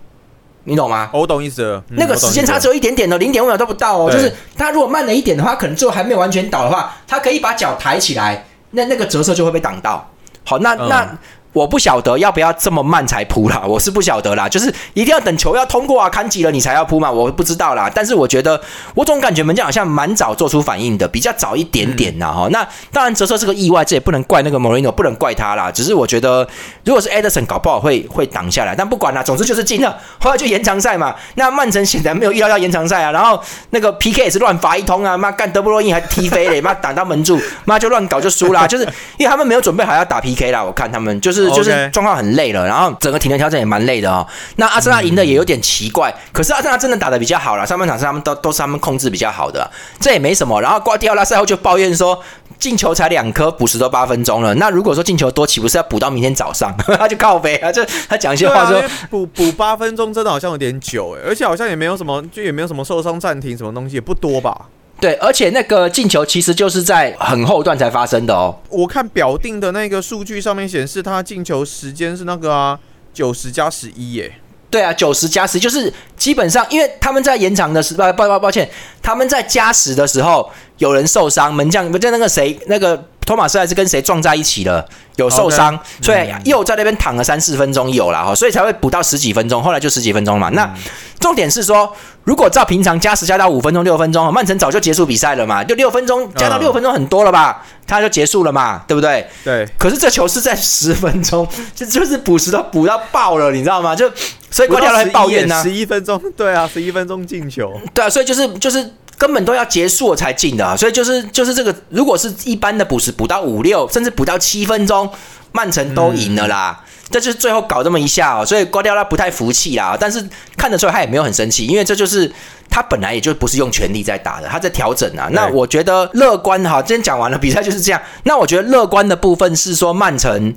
[0.64, 1.10] 你懂吗？
[1.14, 1.84] 我懂意思了。
[1.92, 4.12] 嗯那个时间差只有一点点的，零点五秒都不到哦。
[4.12, 10.10] 就是他如果慢了一点的话，可能最后还没有完全倒的话，他可以把脚抬起来，那那个折射就会被挡到。
[10.44, 11.18] 好，那嗯那。
[11.54, 17.90] 我不晓得要不要这么慢才扑啦，我是不晓得啦，就是一定要等球要通过啊，看几了你才要扑嘛，我不知道啦。
[17.94, 18.60] 但是我觉得，
[18.94, 25.72] 我总感觉门将好像蛮早做出反应的，比较早一点点呐哈、那当然折射是个意外，这也不能怪那个 Moreno，不能怪他啦。
[25.72, 26.48] 只是我觉得，
[26.84, 31.16] 如果是 Ederson 搞不好会会挡下来，但不管啦，总之就是进了，后来就延长赛嘛。
[31.36, 38.84] 那曼城显然没有预料到延长赛啊，然后那个 PK 也是乱罚一通啊，妈干德布罗因还踢飞嘞，妈挡到门柱，妈就乱搞就输啦，就是
[39.18, 44.26] 因为他们没有准备好要打 PK 啦，我看他们就是就是状况很累了，然后整个体能调整也蛮累的哦。
[44.56, 49.70] 那阿森纳赢的也有点奇怪，可是阿森纳真的打的比较好了，上半场是他们都都是他们控制比较好的，
[50.00, 50.62] 这也没什么。
[50.62, 52.22] 然后瓜迪奥拉赛后就抱怨说，
[52.58, 54.54] 进球才两颗，补时都八分钟了。
[54.56, 56.76] 那如果说进球多，岂不是要补到明天早上？
[56.98, 64.66] 他就靠背啊，就他讲一些话说补补八分钟真的好像有点久哎，而且好像也没有什么，就也没有什么受伤暂停什么东西，也不多吧。
[65.00, 68.58] 对，而且那个进球其实就是在很后段才发生的哦。
[68.70, 72.80] 我看表定的那个数据上面显示，他进球时间是那个啊
[73.14, 74.32] 九十加十一耶。
[74.70, 78.70] 对啊，九十加十就是基本上，因为他们在延长的时，抱抱抱抱歉，
[79.02, 84.84] 他们在加时的时候有人受伤，门将不就那个谁，那个托马斯还是跟谁撞在一起了，
[85.18, 90.50] 有受伤所以又在那边躺了三四分钟有了哈，所以才会补到十几分钟，后来就十几分钟嘛。
[90.54, 90.74] 那
[91.20, 99.28] 重点是说，如果照平常加时加到五分钟六分钟，曼城早就结束比赛了嘛，就六分钟加到嗯六分钟很多了吧，他就结束了嘛，对不对？
[99.44, 103.94] 对，可是这球是在十分钟， 就就是补时都补到爆了，你知道吗？
[103.94, 104.10] 就
[104.50, 107.74] 所以瓜迪奥拉抱怨呢、十一分钟，对啊，十一分钟进球。
[107.94, 115.10] 对啊，所以就是就是根本都要结束了才进的、啊，所以就是就是这个，如果是一般的补时补到五六，甚至补到七分钟，
[115.52, 116.84] 曼城都赢了啦。
[117.10, 120.24] 这就是最后搞这么一下哦，所以瓜迪奥拉不太服气啦，但是
[120.56, 122.32] 看得出来他也没有很生气，因为这就是
[122.70, 125.28] 他本来也就不是用全力在打的，他在调整啊。
[125.32, 128.02] 那我觉得乐观哈，今天讲完了，比赛就是这样。
[128.24, 130.56] 那我觉得乐观的部分是说曼城。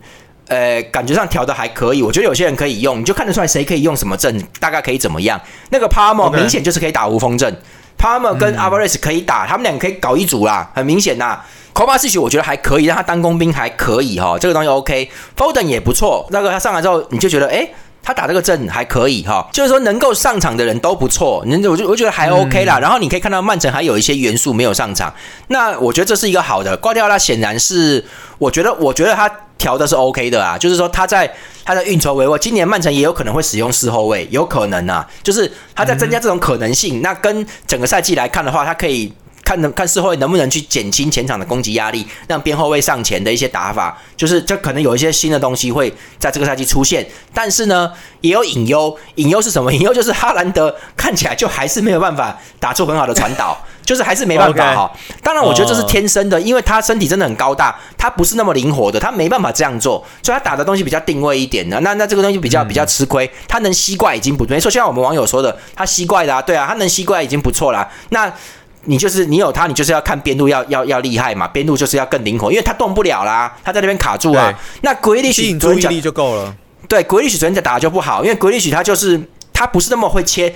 [0.49, 5.41] 呃，感觉上调的还可以，我觉得有些人可以用，你就看得出来谁可以用什么阵，大概可以怎么样。
[5.69, 7.57] 那个 Palmer OK 明显就是可以打无锋阵
[8.01, 11.41] ，Palmer 跟 Alvarez 可以打，他们两个可以搞一组啦，很明显呐。
[11.73, 15.11] k o v a c i 我觉得还可以，让他当工兵还可以哈，这个东西 OK。
[15.37, 17.69] Foden 也不错，那个他上来之后你就觉得，哎、
[18.03, 22.79] 他打这个阵还可以哈，就是说能够上场的人都不错，你我就我觉得还 OK 啦。
[22.79, 25.13] 然后你可以看到曼城还有一些元素没有上场，
[25.49, 26.77] 那我觉得这是一个好的。
[26.77, 28.05] 瓜迪奥拉显然是，
[28.39, 31.31] 我觉得我觉得他调的是 OK 的啊，就是说他在
[31.65, 37.03] 他的运筹帷幄，今年曼城也有可能会使用四后卫，有可能啊，就是他在增加这种可能性。
[37.03, 39.13] 那跟整个赛季来看的话，他可以。
[39.51, 47.05] 看能看四后卫能不能去减轻前场的攻击压力，让边后卫上前的一些打法，就是这可能有一些新的东西会在这个赛季出现。
[47.35, 49.73] 但是呢，也有隐忧，隐忧是什么？
[49.73, 54.93] 隐忧就是哈兰德看起来就还是没有办法打出很好的传导， 就是还是没办法哈。
[55.21, 61.81] 当然，我觉得这是天生的，因为他身体真的很高大，他不是那么灵活的，他没办法这样做，所以他打的东西比较定位一点的。
[61.81, 64.71] 那那这个东西比较比较吃亏，他能吸怪已经不没错。
[64.71, 67.89] 像我们网友说的，他吸怪的啊，对啊，他能吸怪已经不错啦。
[68.11, 68.33] 那
[68.85, 74.53] 你就是你有他，你就是要看边路要要要厉害嘛，边路就是要更灵活，因为他动不了啦，他在那边卡住啊。
[74.83, 76.55] 那 e 吸 s 引注意力就够了。
[76.89, 79.21] 对 e l i s 昨天打的就不好，因为 e l i s 他就是
[79.53, 80.55] 他不是那么会切。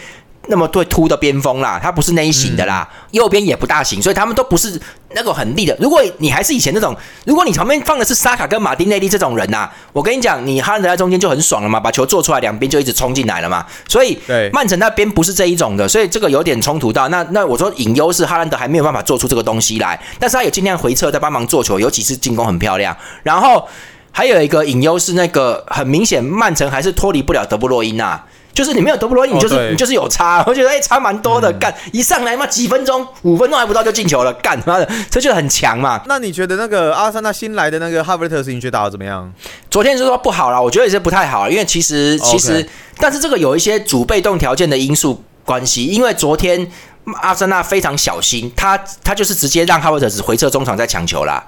[0.48, 4.78] 那么对突的边锋啦，他不是那一型的啦，右边也不大行，所以他们都不是
[5.14, 5.76] 那个很利的。
[5.80, 13.64] 如果你还是以前那种，如果你旁边放的是沙卡跟马丁内利这种人呐、我跟你讲，你哈兰德在中间就很爽了嘛，把球做出来，两边就一直冲进来了嘛。
[13.88, 17.08] 所以对曼城那边不是这一种的，所以这个有点冲突到。
[17.08, 22.94] 那那我说隐忧是哈兰德还没有办法做出这个东西来，但是他有尽量回撤在帮忙做球，尤其是进攻很漂亮。
[23.22, 23.66] 然后
[24.12, 28.20] 还有一个隐忧是那个很明显，曼城还是脱离不了德布洛因呐。
[28.54, 36.00] 就是你没有德布罗因，你就是、哦你就是有差， 我觉得哎、差蛮多的，干、一上来嘛几分钟，五分钟还不到就进球了，干妈的，这就很强嘛。
[36.06, 39.30] 那你觉得那个阿森纳新来的那个哈维特斯，你觉得打的怎么样？
[39.68, 42.64] 昨天是说不好啦，我觉得也是不太好，因为其实其实，
[42.98, 46.70] 但是这个有一些主被动条件的因素关系，因为昨天
[47.20, 51.44] 阿森纳非常小心，他他就是直接让哈维特斯回撤中场再抢球啦。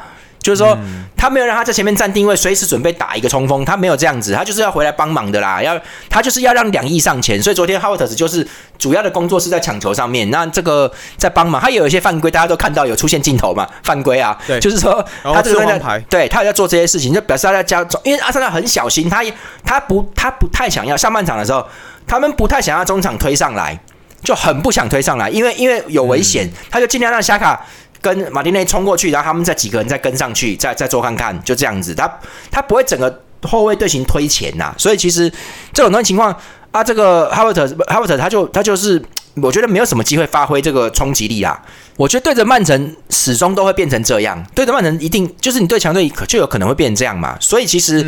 [0.46, 0.78] 就是说，
[1.16, 5.60] 他没有让他在前面站定位，随时准备打一个冲锋，他没有这样子，他就是要回来帮忙的啦。
[5.60, 5.76] 要
[6.08, 8.46] 他就是要让两翼上前，所以昨天哈维特斯就是
[8.78, 10.30] 主要的工作是在抢球上面。
[10.30, 19.24] 那这个在帮忙，他也有一些犯规，大家都看到有出现镜头嘛，犯规啊，对就是说他这个在牌对他有在做这些事情，就表示他在加，因为阿森纳很小心，他
[19.64, 21.66] 他不他不太想要上半场的时候，
[22.06, 23.76] 他们不太想要中场推上来，
[24.22, 27.66] 就很不想推上来，因为因为有危险，他就尽量让夏卡。
[28.06, 31.92] 跟马丁内冲过去，然后他们再几个人再跟上去，再再做看看，就这样子。
[31.92, 32.08] 他
[32.50, 35.28] 他不会整个后卫队形推前呐、所以其实
[35.72, 36.34] 这种东西情况，
[36.70, 39.02] 啊，这个哈 a 特哈 a 特他就他就是
[39.42, 41.60] 我觉得没有什么机会发挥这个冲击力啊。
[41.96, 47.36] 我觉得对着曼城始终都会变成这样，对着曼城一定就是你对强队可就有可能会变成这样嘛。
[47.40, 48.04] 所以其实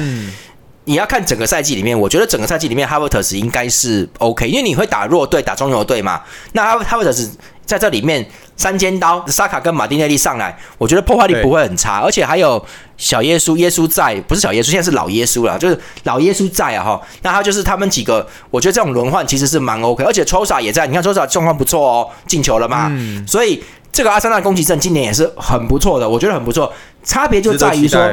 [0.85, 6.23] 你要看整个赛季里面，我觉得整个赛季里面哈 a 特斯应该是 OK，因为你会打弱队打中游队嘛。
[6.53, 7.31] 那哈哈 a 特斯
[7.69, 8.27] 在这里面。
[8.57, 12.61] 三尖刀，萨卡跟马丁内利上来，我觉得破坏力不会很差，而且还有
[12.97, 17.01] 小耶稣，耶稣在，不是小耶稣，现在是老耶稣了，就是老耶稣在啊哈。
[17.23, 22.91] 那他就是他们几个，我觉得这种轮换其实是蛮 OK，而且抽萨也在，你看抽萨状况不错哦，进球了嘛，
[23.25, 23.63] 所以
[23.93, 26.73] 这个阿森纳攻击阵今年也是很不错的，我觉得很不错。
[27.05, 28.05] 差别就在于说，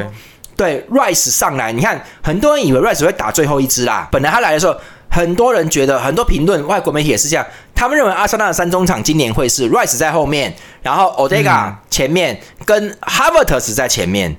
[0.56, 4.76] 对 Rice 上来，你看很多人以为 Rice 会打最后一支啦，本来他来的时候。
[5.10, 7.46] 很多人觉得，很多评论，外国媒体也是这样。
[7.74, 14.36] 他们认为阿森纳的三中场今年会是 Rice 在后面，然后 Odega 前面，跟 Havertz 在前面。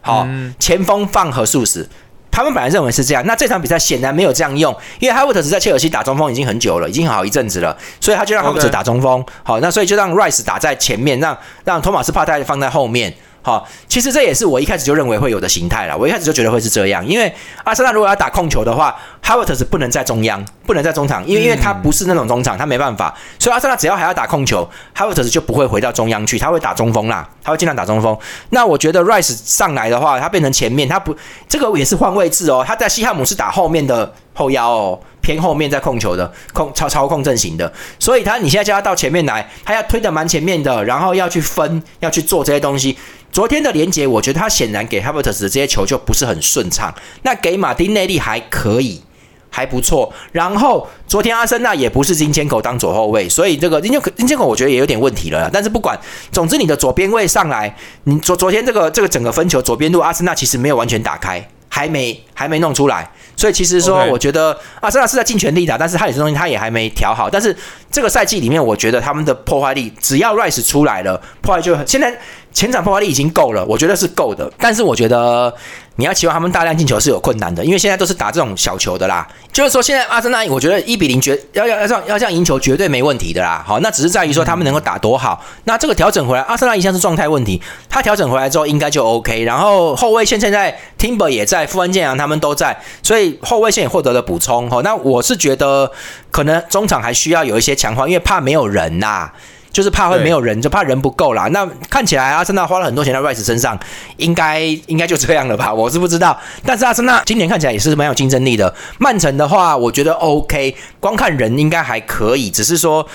[0.00, 0.26] 好，
[0.58, 1.88] 前锋放何素史。
[2.30, 3.24] 他们本来认为是这样。
[3.26, 9.24] 那这场比赛显然没有这样用，因为 Havertz 在切尔西打中锋已经很久了，已经好一阵子了，所以他就让 Havertz 打中锋。
[9.42, 13.12] 好，那所以就让 Rice 打在前面，让让托马斯帕泰放在后面。
[13.42, 15.98] 好，其实这也是我一开始就认为会有的形态了。
[15.98, 17.32] 我一开始就觉得会是这样，因为
[17.64, 23.12] 阿森纳如果要打控球的话哈 a 特是不能在中央，不能在中场，因为因为他不是那种中场，他没办法。
[23.38, 24.64] 所以阿森纳只要还要打控球
[24.94, 28.16] 哈 a 特就不会回到中央去，他会打中锋啦，他会尽量打中锋。
[28.50, 31.16] 那我觉得 Rice 上来的话，他变成前面，他不
[31.48, 32.64] 这个也是换位置哦。
[32.66, 35.00] 他在西汉姆是打后面的后腰哦。
[35.22, 42.98] 偏后面在控球的控操操控阵型的，所以他你现在叫他到前面来，他要推的蛮前面的，然后要去分，要去做这些东西。
[43.30, 46.92] 昨天的连接，我觉得他显然给 Havertz 的这些球就不是很顺畅。
[47.22, 49.00] 那给马丁内利还可以，
[49.48, 50.12] 还不错。
[50.32, 55.48] 然后昨天阿森纳也不是金千口当左后卫，所以这个金千金千口我觉得也有点问题了。
[55.52, 55.96] 但是不管，
[56.32, 57.72] 总之你的左边位上来，
[58.02, 61.48] 你昨昨天这个这个整个分球左边路阿森纳其实没有完全打开。
[61.74, 67.28] 还没还没弄出来，所以其实说，我觉得阿森纳是在尽全力打，但是他有些东西他也还没调好。
[67.30, 67.56] 但是
[67.90, 72.18] 这个赛季里面，我觉得他们的破坏力，只要 Rice 出来了，破坏就现在
[72.52, 74.50] 前场破坏力已经够了，我觉得是够的。
[74.58, 75.52] 但是我觉得。
[75.96, 79.28] 你要期望他们大量进球是有困难的，因为现在都是打这种小球的啦。
[79.52, 83.62] 就是说，现在阿森纳，我觉得一比零绝要要要这样要这样赢球绝对没问题的啦。
[83.64, 85.44] 好，那只是在于说他们能够打多好。
[85.64, 89.42] 那这个调整回来，阿森纳一向是状态问题，他调整回来之后应该就 OK。
[89.42, 94.70] 然后后卫线现在 Timber 也在，富安健阳他们都在，所以后卫线也获得了补充。
[94.70, 95.92] 好，那我是觉得
[96.30, 99.30] 可能中场还需要有一些强化，因为怕没有人呐。
[99.72, 101.48] 就是怕会没有人，就怕人不够啦。
[101.48, 103.78] 那看起来阿森纳花了很多钱在 Rice 身上，
[104.18, 105.72] 应该应该就这样了吧？
[105.72, 106.38] 我是不知道。
[106.64, 108.72] 但是阿森纳今年看起来也是蛮有竞争力的。
[108.98, 113.06] 曼城的话，我觉得 OK，光看人应该还可以，只是说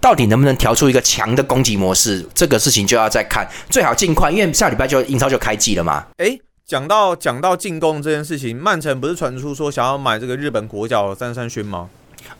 [0.00, 3.46] 到底能不能调出一个强的攻击模式，这个事情就要再看。
[3.68, 6.06] 最好尽快，因为下礼拜就英超就开季了嘛。
[6.16, 11.88] 诶，讲到讲到进攻这件事情，曼城不是传出说想要买这个日本国脚三三勋吗？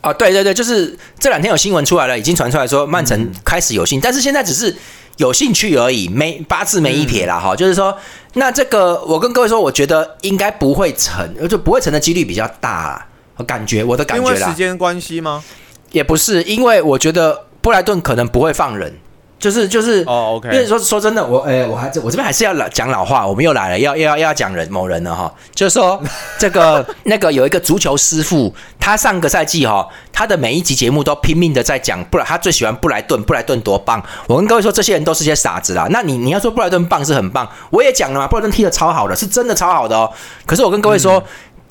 [0.01, 4.75] 啊，对对对，就是这两天有新闻出来了，已经传出来说曼城开始有兴，但是现在只是
[5.17, 7.55] 有兴趣而已，没八字没一撇啦哈。
[7.55, 7.97] 就是说，
[8.33, 13.05] 那这个我跟各位说，我觉得应该不会成，就不会成的几率比较大，
[13.35, 14.31] 我感觉我的感觉啦。
[14.31, 15.43] 因为时间关系吗？
[15.91, 18.97] 也不是，因为我觉得布莱顿可能不会放人。
[19.39, 20.49] 就是就是哦，OK。
[20.49, 25.33] 因为说说真的，我诶，我还我这边还是要老讲老话，我们又来了，要要要讲人某人了哈。
[25.55, 25.99] 就是说
[26.37, 34.03] 这个那个有一个足球师傅，他上个赛季哈，他的每一集节目都拼命的在讲布莱，他最喜欢布莱顿，布莱顿多棒。
[34.27, 35.87] 我跟各位说，这些人都是些傻子啦。
[35.89, 40.11] 那你你要说布莱顿棒是很棒，我也讲了嘛，布莱顿踢的超好的，是真的超好的哦。
[40.45, 41.23] 可是我跟各位说，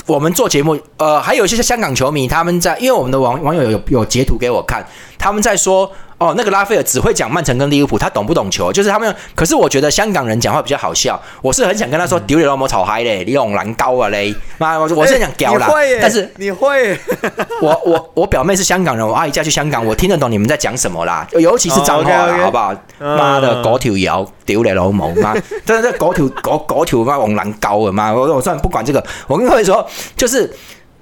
[0.07, 4.87] 我们做节目，呃，还有一些香港球迷，他们在，因为我们的网网友有有截图给我看，
[5.19, 5.93] 他们在说。
[6.19, 8.73] 哦，那个拉斐尔只会讲曼城跟利物浦，他懂不懂球？
[8.73, 11.21] 就是他们，可是我觉得香港人讲话比较好笑。
[11.41, 15.69] 我是很想跟他说，丢你老母草嗨嘞，你用蓝高啊嘞，妈，我我是想屌啦。
[16.01, 16.99] 但是你会，
[17.63, 22.75] 我我我表妹是香港人，我阿姨嫁去香港，我听得懂你们在讲什么啦，尤其是脏话，好不好？
[22.99, 30.53] 妈的，嗰条友丢你老母妈， 真的是嗰条嗰嗰条妈用蓝高啊妈，我我算不管这个，我跟各位说，就是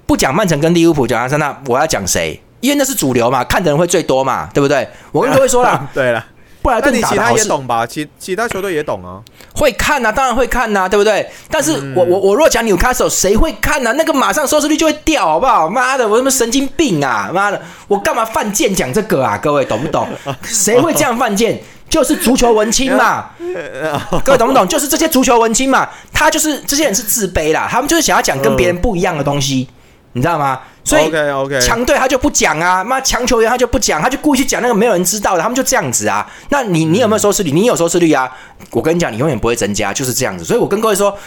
[0.05, 2.39] 不讲曼城跟利物浦，讲阿森纳，我要讲谁？
[2.59, 4.87] 因为那是主流嘛，看的人会最多嘛，对不对？
[5.11, 6.25] 我跟各位说了， 对了，
[6.61, 7.85] 布莱顿其他也懂吧？
[7.85, 9.21] 其其他球队也懂啊，
[9.55, 11.29] 会看啊，当然会看呐，对不对？
[11.49, 13.93] 但是我我我若讲纽卡手，谁会看呢？
[13.93, 15.69] 那个马上收视率就会掉，好不好？
[15.69, 17.29] 妈的，我他妈神经病啊！
[17.33, 19.37] 妈的，我干嘛犯贱讲这个啊？
[19.37, 20.07] 各位懂不懂？
[20.43, 21.59] 谁会这样犯贱？
[21.89, 23.29] 就是足球文青嘛，
[24.25, 24.67] 各位懂不懂？
[24.67, 29.69] 就是这些足球文青嘛，他就是这些人是自卑啦，他们就是想要讲跟别人不一样的东西。
[30.13, 30.59] 你知道吗？
[30.83, 31.11] 所以
[31.61, 36.25] 强队他就不讲啊，妈强球员他就不讲，他就故意去讲那个没有人知道的，他们就这样子啊。
[36.49, 37.51] 那你你有没有收视率？
[37.51, 38.31] 你有收视率啊？
[38.71, 40.43] 我跟你讲，你永远不会增加，就是这样子。
[40.45, 41.17] 所以我跟各位说，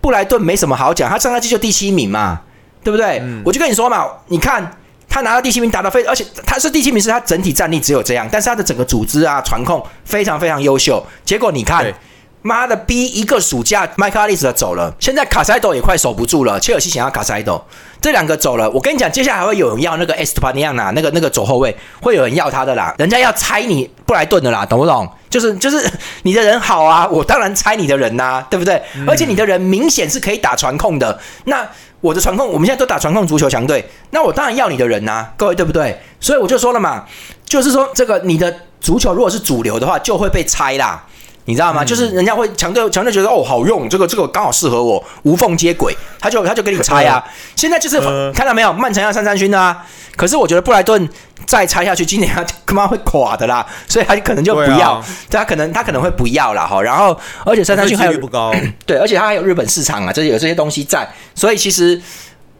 [0.00, 2.40] 布莱顿没什么好讲，他上赛季就第七名嘛，
[2.82, 3.22] 对不对？
[3.44, 4.70] 我就跟你说嘛，你看。
[5.10, 11.04] 他拿到第七名打到非，而且他是第七名，是他整体战力只有这样，但是他的整个组织啊、传控非常非常优秀。
[11.24, 11.94] 结果你看对。
[12.42, 16.58] 妈的逼一个暑假，麦克阿利斯走了，现在卡塞多也快守不住了。
[16.60, 17.62] 切尔西想要卡塞多，
[18.00, 25.08] 这两个走了，我跟你讲，接下来还会有人要那个 S 图帕尼亚纳那个那个左后卫，会有人要他的啦，人家要拆你布莱顿的啦，懂不懂？
[25.28, 25.90] 就是就是
[26.22, 28.80] 你的人好啊，我当然拆你的人呐、对不对？
[29.06, 31.68] 而且你的人明显是可以打传控的，那
[32.00, 36.00] 我的传控，我们现在都打传控足球强队，那我当然要你的人呐、各位对不对？
[36.20, 37.04] 所以我就说了嘛，
[37.44, 41.04] 就是说这个你的足球如果是主流的话，就会被拆啦。
[41.48, 41.82] 你知道吗？
[41.82, 47.24] 就是人家会强队强队觉得哦好用，这个这个刚好适合我，无缝接轨，他就他就给你拆啊。
[47.56, 49.82] 现在就是、呃看到没有，曼城要三三勋啊。
[50.14, 51.08] 可是我觉得布莱顿
[51.46, 56.82] 再拆下去，今年他他妈会垮的啦，所以他可能就不要，他可能他可能会不要了哈。
[56.82, 58.52] 然后而且三三勋还有不高，
[58.84, 61.98] 对，而且他还有日本市场啊，这有这些东西在，所以其实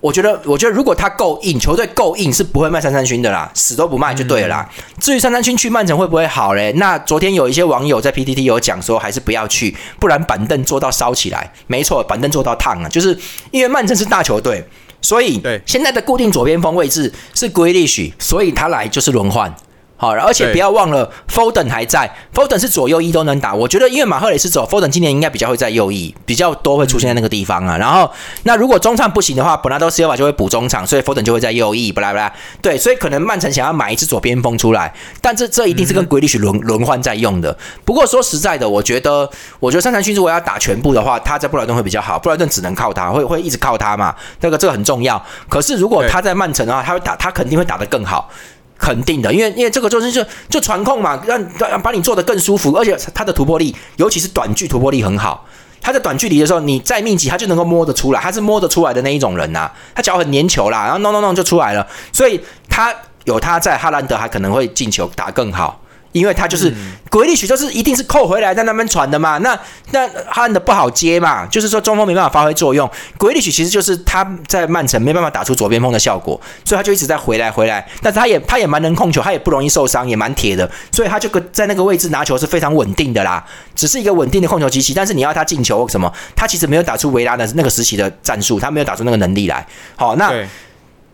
[0.00, 4.70] 我觉得，我觉得如果他够硬，球队够硬，是不会卖三三勋的啦，死都不卖就对了啦。
[5.00, 6.72] 至于三三勋去曼城会不会好嘞？
[6.76, 11.52] 那昨天有一些网友在 PTT 有讲说，还是不要去，不然板凳坐到烧起来。
[11.66, 13.18] 没错，板凳坐到烫啊，就是
[13.50, 14.64] 因为曼城是大球队。
[15.00, 19.54] 所以对现在的固定左边锋位置是 g r e a l i s h 所以他来就是轮换。
[20.00, 23.52] 好，而且不要忘了，Foden 还在，Foden 是左右翼都能打。
[23.52, 27.76] 我觉得，因为马赫雷斯走，Foden 今年应该比较会在右翼，比较多会出现在那个地方啊。
[27.76, 28.08] 然后，
[28.44, 32.32] 那如果中场不行的话，本拉多斯 l 瓦就会补中场，所以 Foden 就会在右翼，不啦不啦。
[32.62, 37.58] 对，所以可能曼城想要买一支左边锋出来，但这这一定是跟鬼利许轮轮换在用的。
[37.84, 39.28] 不过说实在的，我觉得，
[39.58, 45.20] 我觉得三场勋如果要打全部的话，他在布莱顿会比较好，布莱顿只能靠他，会会一直靠他嘛，那个这个很重要。
[45.48, 48.30] 可是如果他在曼城的话，他会打，他肯定会打得更好。
[48.78, 55.44] 肯定的，因为因为这个就是就就传控嘛，让让把你做的更舒服，而且他的突破力，尤其是短距突破力很好。
[55.80, 65.77] 他在短距离的时候，你再密集，他就能够摸得出来，他是摸得出来的那一种人呐、他脚很粘球啦，然后弄弄弄就出来了，所以他有他在，哈兰德还可能会进球打更好。
[66.12, 66.72] 因为他就是
[67.10, 69.38] 鬼力许，就是一定是扣回来在那边传的嘛。
[69.38, 69.58] 那
[69.92, 72.88] 那他的不好接嘛，就是说中锋没办法发挥作用。
[73.16, 77.86] 鬼力许其实就是他在曼城没办法打出左边锋的效果，所以他就一直在回来回来。
[78.02, 83.44] 但是他也他也蛮能控球，他也不容易受伤，也蛮铁的，所以他就在那个位置拿球是非常稳定的啦。
[83.74, 89.66] 只是一个稳定的控球机器，但是你要他进球或什么，他其实没有打出维拉的那个时期的战术，他没有打出那个能力来。
[89.94, 90.32] 好，那，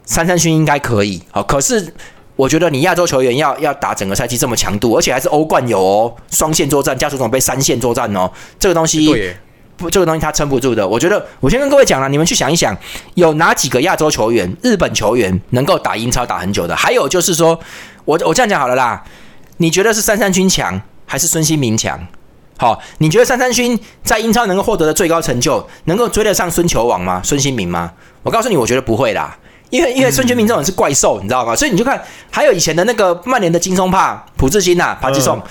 [0.07, 1.95] 三三勋应该可以，好，可是
[2.37, 9.33] 我觉得你亚洲球员要要打整个赛季这么强度，而且还是欧冠有哦，双线作战加足总杯三线作战哦，这个东西，
[9.77, 10.87] 不，这个东西他撑不住的。
[10.87, 12.77] 我觉得我先跟各位讲了，你们去想一想，
[13.15, 16.75] 有哪几个亚洲球员、日本球员能够打英超打很久的？
[16.75, 17.59] 还有就是说，
[18.05, 19.05] 我我这样讲好了啦，
[19.59, 22.05] 你觉得是三三军强还是孙兴民强？
[22.57, 27.21] 好，你觉得三三军在英超能够获得的最高成就，能够追得上孙球王吗？
[27.25, 27.93] 孙兴民吗？
[28.23, 29.37] 我告诉你，我觉得不会啦。
[29.75, 31.57] 因为因为孙权明这种人是怪兽，你知道吗？
[31.57, 32.01] 所以你就看，
[32.31, 35.43] 还有以前的那个曼联的金松帕、朴智星呐、帕基松，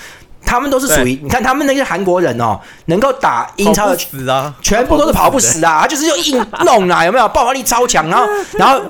[0.46, 7.28] 他们都是属于你看他们那些韩国人哦，能够打英超的死啊，全部都是跑不死啊，他就是用硬弄啊，有没有？
[7.28, 8.80] 爆发力超强，然后 然后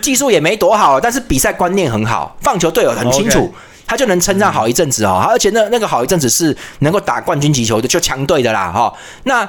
[0.00, 3.52] 技术也没多好，但是比赛观念很好，放球队友很清楚
[3.86, 5.26] 他就能撑上好一阵子哦。
[5.28, 9.48] 而且那那个好一阵子是能够打冠军级球的，就强队的啦哈、那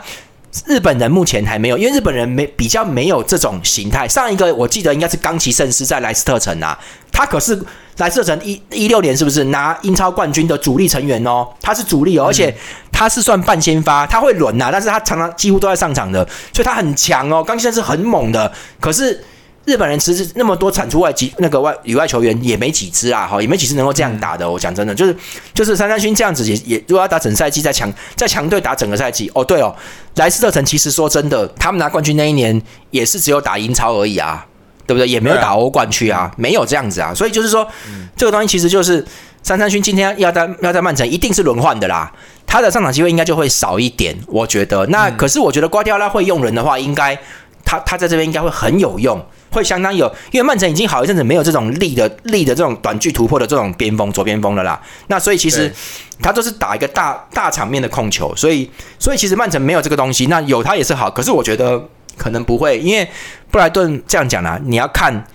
[0.68, 4.08] 日本人目前还没有，因为日本人没比较没有这种形态。
[4.08, 6.78] 上一个我记得应该是冈崎慎司在莱斯特城啊，
[7.12, 7.60] 他可是
[7.98, 11.48] 莱斯特城一一六年是不是拿英超冠军的主力成员哦？
[11.62, 12.56] 他是主力哦，而且
[12.92, 17.44] 他是算半先发，他会轮呐、但是他常常几乎都在上场的，所以他很强哦。
[17.44, 19.24] 冈崎慎司很猛的，可是。
[19.66, 24.50] 日本人其实那么多产出外籍那个外里外球员也没几支啊，哈，也没几支能够这样打的。
[24.50, 25.16] 我讲真的，就是
[25.54, 29.76] 就是三三勋这样子也也，如果要打整赛季，在强在强队打整个赛季，哦对哦，
[30.16, 32.62] 莱斯特城其实说真的，他们拿冠军那一年
[32.92, 34.46] 也是只有打英超而已啊，
[34.86, 35.08] 对不对？
[35.08, 37.68] 也没有打欧冠区啊，没有这样子啊，所以就是说，
[38.16, 39.04] 这个东西其实就是
[39.42, 42.12] 三三勋今天要在要在曼城一定是轮换的啦，
[42.46, 44.86] 他的上场机会应该就会少一点，我觉得。
[44.88, 47.20] 那可是我觉得瓜迪奥拉会用人的话，应该
[47.66, 49.20] 他他在这边应该会很有用。
[49.52, 54.78] 会相当有，因为曼城已经好一阵子没有这种力的力的这种短距突破的这种边锋左边锋了啦。
[55.08, 55.74] 那所以其实
[56.22, 61.10] 他就是打一个大大场面的控球，所以所以其实曼城没有这个东西，那有他也是好。
[61.10, 61.82] 可是我觉得
[62.18, 63.10] 可能不会，因为
[63.50, 65.26] 布莱顿这样讲啦，你要看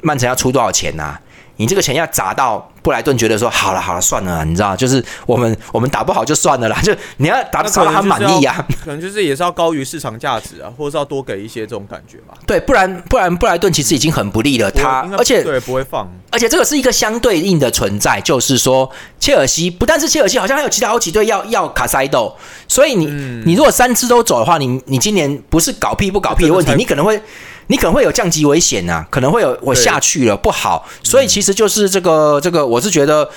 [0.00, 1.20] 曼城要出多少钱呐、啊
[1.56, 8.64] 你这个钱要砸到布莱顿觉得说好了好了算了，你知道，就是我们我们打不好就算了啦，就你要打到他满意啊。
[8.84, 12.34] 可能就是也是要高于市场价值啊，或者是要多给一些这种感觉吧。
[12.46, 18.88] 对，不然不然布莱顿其实已经很不利了，他而且对不会放，而且这个是一个相对应的存在，就是说，
[19.18, 22.36] 切尔西不但是切尔西，好像还有其他好几队要要卡塞豆，
[22.68, 27.20] 所以你、嗯你如果三支都走的话，你你今年不是搞屁不搞屁的问题，你可能会
[27.68, 33.28] 你可能会有降级危险呐，可能会有我下去了不好，所以其实就是这个这个，我是觉得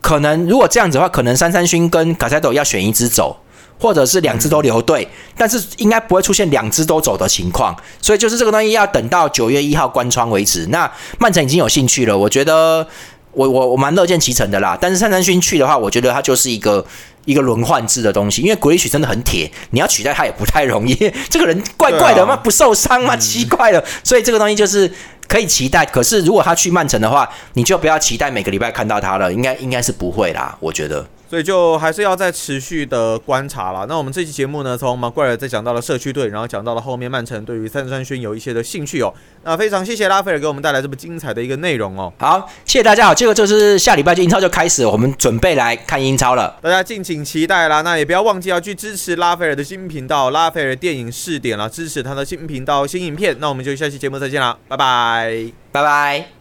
[0.00, 3.36] 可能如果这样子的话，可能三三勋跟卡塞斗要选一只走。
[3.80, 10.66] 或者是两只都留队，但是应该不会出现两只都走的情况，所以就是这个东西要等到九月一号关窗为止。
[10.70, 12.84] 那曼城已经有兴趣了，我觉得
[13.30, 14.76] 我我我蛮乐见其成的啦。
[14.80, 16.84] 但是三三勋去的话，我觉得他就是一个
[17.28, 20.94] 一个轮换制的东西，因为古力许真的很铁，你要取代他也不太容易。
[21.28, 23.84] 这个人怪怪的嘛，不受伤嘛，奇怪了。
[24.02, 24.90] 所以这个东西就是
[25.26, 31.06] 可以期待，可是如果他去曼城的话，你就不要期待每个礼拜看到他了，应该应该是不会啦，我觉得。
[31.28, 33.84] 所以就还是要再持续的观察了。
[33.86, 39.12] 那我们这期节目呢，从马奎尔再讲到了社区队，然后讲到了后面曼城对于三三勋有一些的兴趣哦。
[39.44, 42.12] 那非常谢谢拉斐尔给我们带来这么精彩的一个内容哦。
[42.18, 47.82] 好，谢谢大家好，这个就是下礼拜就英超就开始，我们准备来看英超了，大家敬请期待啦。
[47.82, 53.36] 那也不要忘记要去支持拉斐尔的新频道拉斐尔电影试点了，支持他的新频道新影片。
[53.38, 56.37] 那我们就下期节目再见啦，拜拜，拜拜。